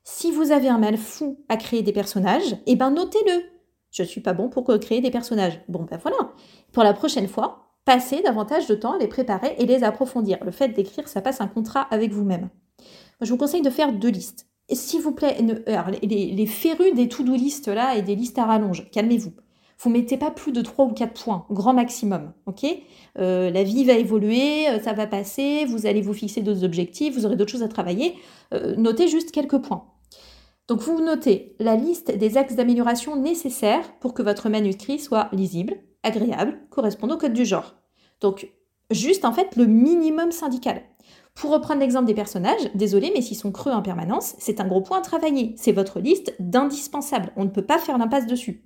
Si 0.04 0.32
vous 0.32 0.52
avez 0.52 0.70
un 0.70 0.80
mal 0.80 0.98
fou 0.98 1.38
à 1.50 1.58
créer 1.58 1.84
des 1.84 1.92
personnages, 1.92 2.58
eh 2.66 2.76
ben 2.76 2.90
notez-le. 2.90 3.44
Je 3.92 4.02
suis 4.02 4.22
pas 4.22 4.34
bon 4.34 4.50
pour 4.50 4.66
créer 4.80 5.02
des 5.02 5.12
personnages. 5.12 5.62
Bon 5.68 5.84
ben 5.84 6.00
voilà. 6.02 6.34
Pour 6.72 6.82
la 6.84 6.94
prochaine 6.94 7.28
fois, 7.28 7.76
passez 7.86 8.24
davantage 8.24 8.66
de 8.66 8.74
temps 8.74 8.94
à 8.94 8.98
les 8.98 9.08
préparer 9.08 9.56
et 9.60 9.68
les 9.68 9.84
approfondir. 9.84 10.40
Le 10.44 10.52
fait 10.52 10.70
d'écrire, 10.70 11.08
ça 11.08 11.22
passe 11.22 11.42
un 11.42 11.48
contrat 11.48 11.82
avec 11.92 12.12
vous-même. 12.12 12.50
Je 13.22 13.30
vous 13.30 13.38
conseille 13.38 13.62
de 13.62 13.70
faire 13.70 13.94
deux 13.94 14.10
listes 14.10 14.49
s'il 14.76 15.02
vous 15.02 15.12
plaît, 15.12 15.38
les, 16.04 16.46
férus 16.46 16.94
des 16.94 17.08
to-do 17.08 17.36
list 17.36 17.68
là 17.68 17.96
et 17.96 18.02
des 18.02 18.16
listes 18.16 18.38
à 18.38 18.46
rallonge, 18.46 18.90
calmez-vous. 18.92 19.34
Vous 19.82 19.90
mettez 19.90 20.18
pas 20.18 20.30
plus 20.30 20.52
de 20.52 20.62
3 20.62 20.86
ou 20.86 20.94
4 20.94 21.24
points, 21.24 21.46
grand 21.50 21.74
maximum, 21.74 22.34
ok? 22.46 22.66
Euh, 23.18 23.50
La 23.50 23.64
vie 23.64 23.86
va 23.86 23.94
évoluer, 23.94 24.68
euh, 24.68 24.80
ça 24.80 24.92
va 24.92 25.08
passer, 25.08 25.64
vous 25.66 25.86
allez 25.86 26.02
vous 26.02 26.14
fixer 26.14 26.42
d'autres 26.42 26.66
objectifs, 26.66 27.16
vous 27.16 27.26
aurez 27.26 27.38
d'autres 27.38 27.52
choses 27.52 27.64
à 27.64 27.70
travailler. 27.70 28.16
Euh, 28.54 28.76
notez 28.76 29.08
juste 29.08 29.32
quelques 29.32 29.60
points. 29.60 29.86
Donc 30.68 30.82
vous 30.82 31.02
notez 31.02 31.56
la 31.60 31.76
liste 31.76 32.12
des 32.12 32.38
axes 32.38 32.56
d'amélioration 32.56 33.16
nécessaires 33.16 33.98
pour 34.02 34.14
que 34.14 34.22
votre 34.22 34.50
manuscrit 34.50 35.00
soit 35.00 35.30
lisible, 35.32 35.78
agréable, 36.04 36.60
corresponde 36.70 37.14
au 37.14 37.18
code 37.18 37.34
du 37.34 37.46
genre. 37.46 37.76
Donc 38.20 38.52
juste 38.92 39.24
en 39.24 39.32
fait 39.32 39.56
le 39.56 39.66
minimum 39.66 40.32
syndical. 40.32 40.82
Pour 41.40 41.52
reprendre 41.52 41.80
l'exemple 41.80 42.06
des 42.06 42.14
personnages, 42.14 42.70
désolé, 42.76 43.14
mais 43.16 43.22
s'ils 43.22 43.38
sont 43.38 43.54
creux 43.54 43.72
en 43.72 43.82
permanence, 43.82 44.36
c'est 44.40 44.60
un 44.60 44.68
gros 44.68 44.82
point 44.82 44.98
à 44.98 45.02
travailler. 45.02 45.54
C'est 45.56 45.72
votre 45.72 46.02
liste 46.02 46.36
d'indispensables. 46.40 47.32
On 47.38 47.46
ne 47.46 47.50
peut 47.50 47.66
pas 47.66 47.78
faire 47.78 47.98
l'impasse 47.98 48.28
dessus. 48.28 48.66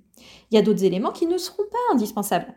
Il 0.50 0.56
y 0.56 0.58
a 0.58 0.62
d'autres 0.62 0.82
éléments 0.82 1.12
qui 1.12 1.26
ne 1.26 1.38
seront 1.38 1.62
pas 1.70 1.94
indispensables. 1.94 2.52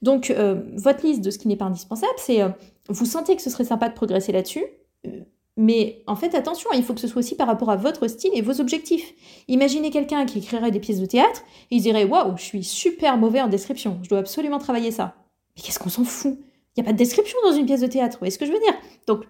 Donc, 0.00 0.30
euh, 0.30 0.62
votre 0.76 1.04
liste 1.04 1.20
de 1.20 1.30
ce 1.30 1.36
qui 1.38 1.48
n'est 1.48 1.56
pas 1.56 1.66
indispensable, 1.66 2.14
c'est 2.16 2.40
euh, 2.40 2.48
vous 2.88 3.04
sentez 3.04 3.36
que 3.36 3.42
ce 3.42 3.50
serait 3.50 3.64
sympa 3.64 3.90
de 3.90 3.94
progresser 3.94 4.32
là-dessus, 4.32 4.64
euh, 5.06 5.20
mais 5.58 6.02
en 6.06 6.16
fait, 6.16 6.34
attention, 6.34 6.70
il 6.74 6.82
faut 6.82 6.94
que 6.94 7.00
ce 7.00 7.06
soit 7.06 7.20
aussi 7.20 7.36
par 7.36 7.46
rapport 7.46 7.70
à 7.70 7.76
votre 7.76 8.08
style 8.08 8.30
et 8.32 8.40
vos 8.40 8.62
objectifs. 8.62 9.12
Imaginez 9.48 9.90
quelqu'un 9.90 10.24
qui 10.24 10.38
écrirait 10.38 10.70
des 10.70 10.80
pièces 10.80 11.00
de 11.00 11.06
théâtre, 11.06 11.42
et 11.70 11.76
il 11.76 11.82
dirait 11.82 12.04
Waouh, 12.04 12.38
je 12.38 12.42
suis 12.42 12.64
super 12.64 13.18
mauvais 13.18 13.42
en 13.42 13.48
description, 13.48 13.98
je 14.02 14.08
dois 14.08 14.18
absolument 14.20 14.58
travailler 14.58 14.90
ça. 14.90 15.16
Mais 15.54 15.62
qu'est-ce 15.62 15.78
qu'on 15.78 15.90
s'en 15.90 16.04
fout? 16.04 16.38
Il 16.76 16.82
n'y 16.82 16.86
a 16.86 16.86
pas 16.86 16.92
de 16.92 16.98
description 16.98 17.38
dans 17.44 17.52
une 17.52 17.66
pièce 17.66 17.82
de 17.82 17.86
théâtre, 17.86 18.14
vous 18.14 18.20
voyez 18.20 18.32
ce 18.32 18.38
que 18.38 18.46
je 18.46 18.52
veux 18.52 18.58
dire? 18.58 18.74
Donc, 19.06 19.24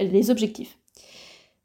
les 0.00 0.30
objectifs. 0.30 0.78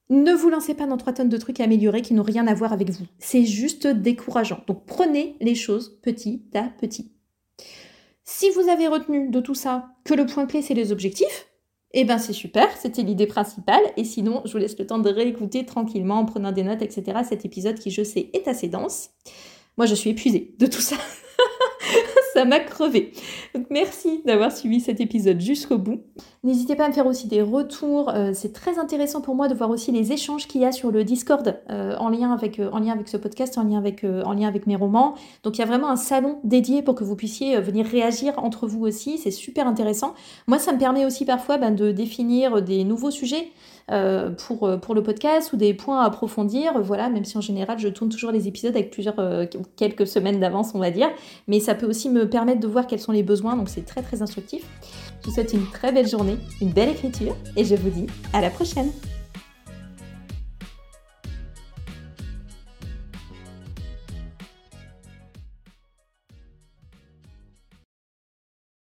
Ne 0.09 0.33
vous 0.33 0.49
lancez 0.49 0.75
pas 0.75 0.85
dans 0.85 0.97
trois 0.97 1.13
tonnes 1.13 1.29
de 1.29 1.37
trucs 1.37 1.59
à 1.59 1.63
améliorer 1.63 2.01
qui 2.01 2.13
n'ont 2.13 2.23
rien 2.23 2.45
à 2.45 2.53
voir 2.53 2.73
avec 2.73 2.91
vous. 2.91 3.05
C'est 3.17 3.45
juste 3.45 3.87
décourageant. 3.87 4.61
Donc 4.67 4.85
prenez 4.85 5.35
les 5.41 5.55
choses 5.55 5.99
petit 6.03 6.43
à 6.53 6.63
petit. 6.63 7.11
Si 8.23 8.49
vous 8.51 8.69
avez 8.69 8.87
retenu 8.87 9.29
de 9.29 9.39
tout 9.39 9.55
ça 9.55 9.89
que 10.03 10.13
le 10.13 10.25
point 10.25 10.45
clé 10.45 10.61
c'est 10.61 10.73
les 10.73 10.91
objectifs, 10.91 11.47
eh 11.97 12.03
ben 12.03 12.17
c'est 12.17 12.33
super, 12.33 12.75
c'était 12.77 13.03
l'idée 13.03 13.25
principale. 13.25 13.83
Et 13.97 14.03
sinon, 14.03 14.41
je 14.45 14.51
vous 14.51 14.57
laisse 14.57 14.77
le 14.77 14.85
temps 14.85 14.99
de 14.99 15.09
réécouter 15.09 15.65
tranquillement 15.65 16.19
en 16.19 16.25
prenant 16.25 16.51
des 16.51 16.63
notes, 16.63 16.81
etc. 16.81 17.19
Cet 17.27 17.45
épisode 17.45 17.79
qui, 17.79 17.89
je 17.89 18.03
sais, 18.03 18.29
est 18.33 18.47
assez 18.49 18.67
dense. 18.67 19.11
Moi, 19.77 19.85
je 19.85 19.95
suis 19.95 20.09
épuisée 20.09 20.55
de 20.59 20.65
tout 20.67 20.81
ça. 20.81 20.97
ça 22.35 22.43
m'a 22.43 22.59
crevé. 22.59 23.13
Merci 23.69 24.21
d'avoir 24.25 24.51
suivi 24.51 24.81
cet 24.81 24.99
épisode 24.99 25.39
jusqu'au 25.39 25.77
bout. 25.77 26.01
N'hésitez 26.43 26.75
pas 26.75 26.83
à 26.83 26.89
me 26.89 26.93
faire 26.93 27.07
aussi 27.07 27.27
des 27.27 27.41
retours. 27.41 28.09
Euh, 28.09 28.31
c'est 28.33 28.51
très 28.51 28.77
intéressant 28.77 29.21
pour 29.21 29.35
moi 29.35 29.47
de 29.47 29.53
voir 29.53 29.69
aussi 29.69 29.93
les 29.93 30.11
échanges 30.11 30.45
qu'il 30.45 30.59
y 30.59 30.65
a 30.65 30.73
sur 30.73 30.91
le 30.91 31.05
Discord 31.05 31.61
euh, 31.69 31.95
en, 31.97 32.09
lien 32.09 32.33
avec, 32.33 32.59
euh, 32.59 32.69
en 32.71 32.79
lien 32.79 32.91
avec 32.91 33.07
ce 33.07 33.15
podcast, 33.15 33.57
en 33.57 33.63
lien 33.63 33.77
avec, 33.77 34.03
en 34.03 34.33
lien 34.33 34.49
avec 34.49 34.67
mes 34.67 34.75
romans. 34.75 35.15
Donc 35.43 35.57
il 35.57 35.61
y 35.61 35.63
a 35.63 35.67
vraiment 35.67 35.89
un 35.89 35.95
salon 35.95 36.39
dédié 36.43 36.81
pour 36.81 36.93
que 36.95 37.05
vous 37.05 37.15
puissiez 37.15 37.59
venir 37.61 37.85
réagir 37.85 38.33
entre 38.37 38.67
vous 38.67 38.85
aussi. 38.85 39.17
C'est 39.17 39.31
super 39.31 39.65
intéressant. 39.65 40.13
Moi, 40.47 40.59
ça 40.59 40.73
me 40.73 40.77
permet 40.77 41.05
aussi 41.05 41.23
parfois 41.23 41.57
ben, 41.57 41.73
de 41.73 41.91
définir 41.91 42.61
des 42.61 42.83
nouveaux 42.83 43.11
sujets. 43.11 43.47
Euh, 43.91 44.31
pour, 44.31 44.63
euh, 44.63 44.77
pour 44.77 44.95
le 44.95 45.03
podcast 45.03 45.53
ou 45.53 45.57
des 45.57 45.75
points 45.75 46.01
à 46.01 46.05
approfondir. 46.05 46.81
Voilà, 46.81 47.07
même 47.07 47.23
si 47.23 47.37
en 47.37 47.41
général 47.41 47.77
je 47.77 47.87
tourne 47.87 48.09
toujours 48.09 48.31
les 48.31 48.47
épisodes 48.47 48.75
avec 48.75 48.89
plusieurs 48.89 49.19
euh, 49.19 49.45
quelques 49.75 50.07
semaines 50.07 50.39
d'avance, 50.39 50.71
on 50.73 50.79
va 50.79 50.89
dire. 50.89 51.07
Mais 51.47 51.59
ça 51.59 51.75
peut 51.75 51.85
aussi 51.85 52.09
me 52.09 52.27
permettre 52.27 52.61
de 52.61 52.67
voir 52.67 52.87
quels 52.87 52.99
sont 52.99 53.11
les 53.11 53.21
besoins, 53.21 53.55
donc 53.55 53.69
c'est 53.69 53.85
très 53.85 54.01
très 54.01 54.23
instructif. 54.23 54.63
Je 55.21 55.27
vous 55.27 55.35
souhaite 55.35 55.53
une 55.53 55.67
très 55.67 55.91
belle 55.91 56.07
journée, 56.07 56.37
une 56.61 56.71
belle 56.71 56.89
écriture 56.89 57.35
et 57.55 57.63
je 57.63 57.75
vous 57.75 57.91
dis 57.91 58.07
à 58.33 58.41
la 58.41 58.49
prochaine. 58.49 58.89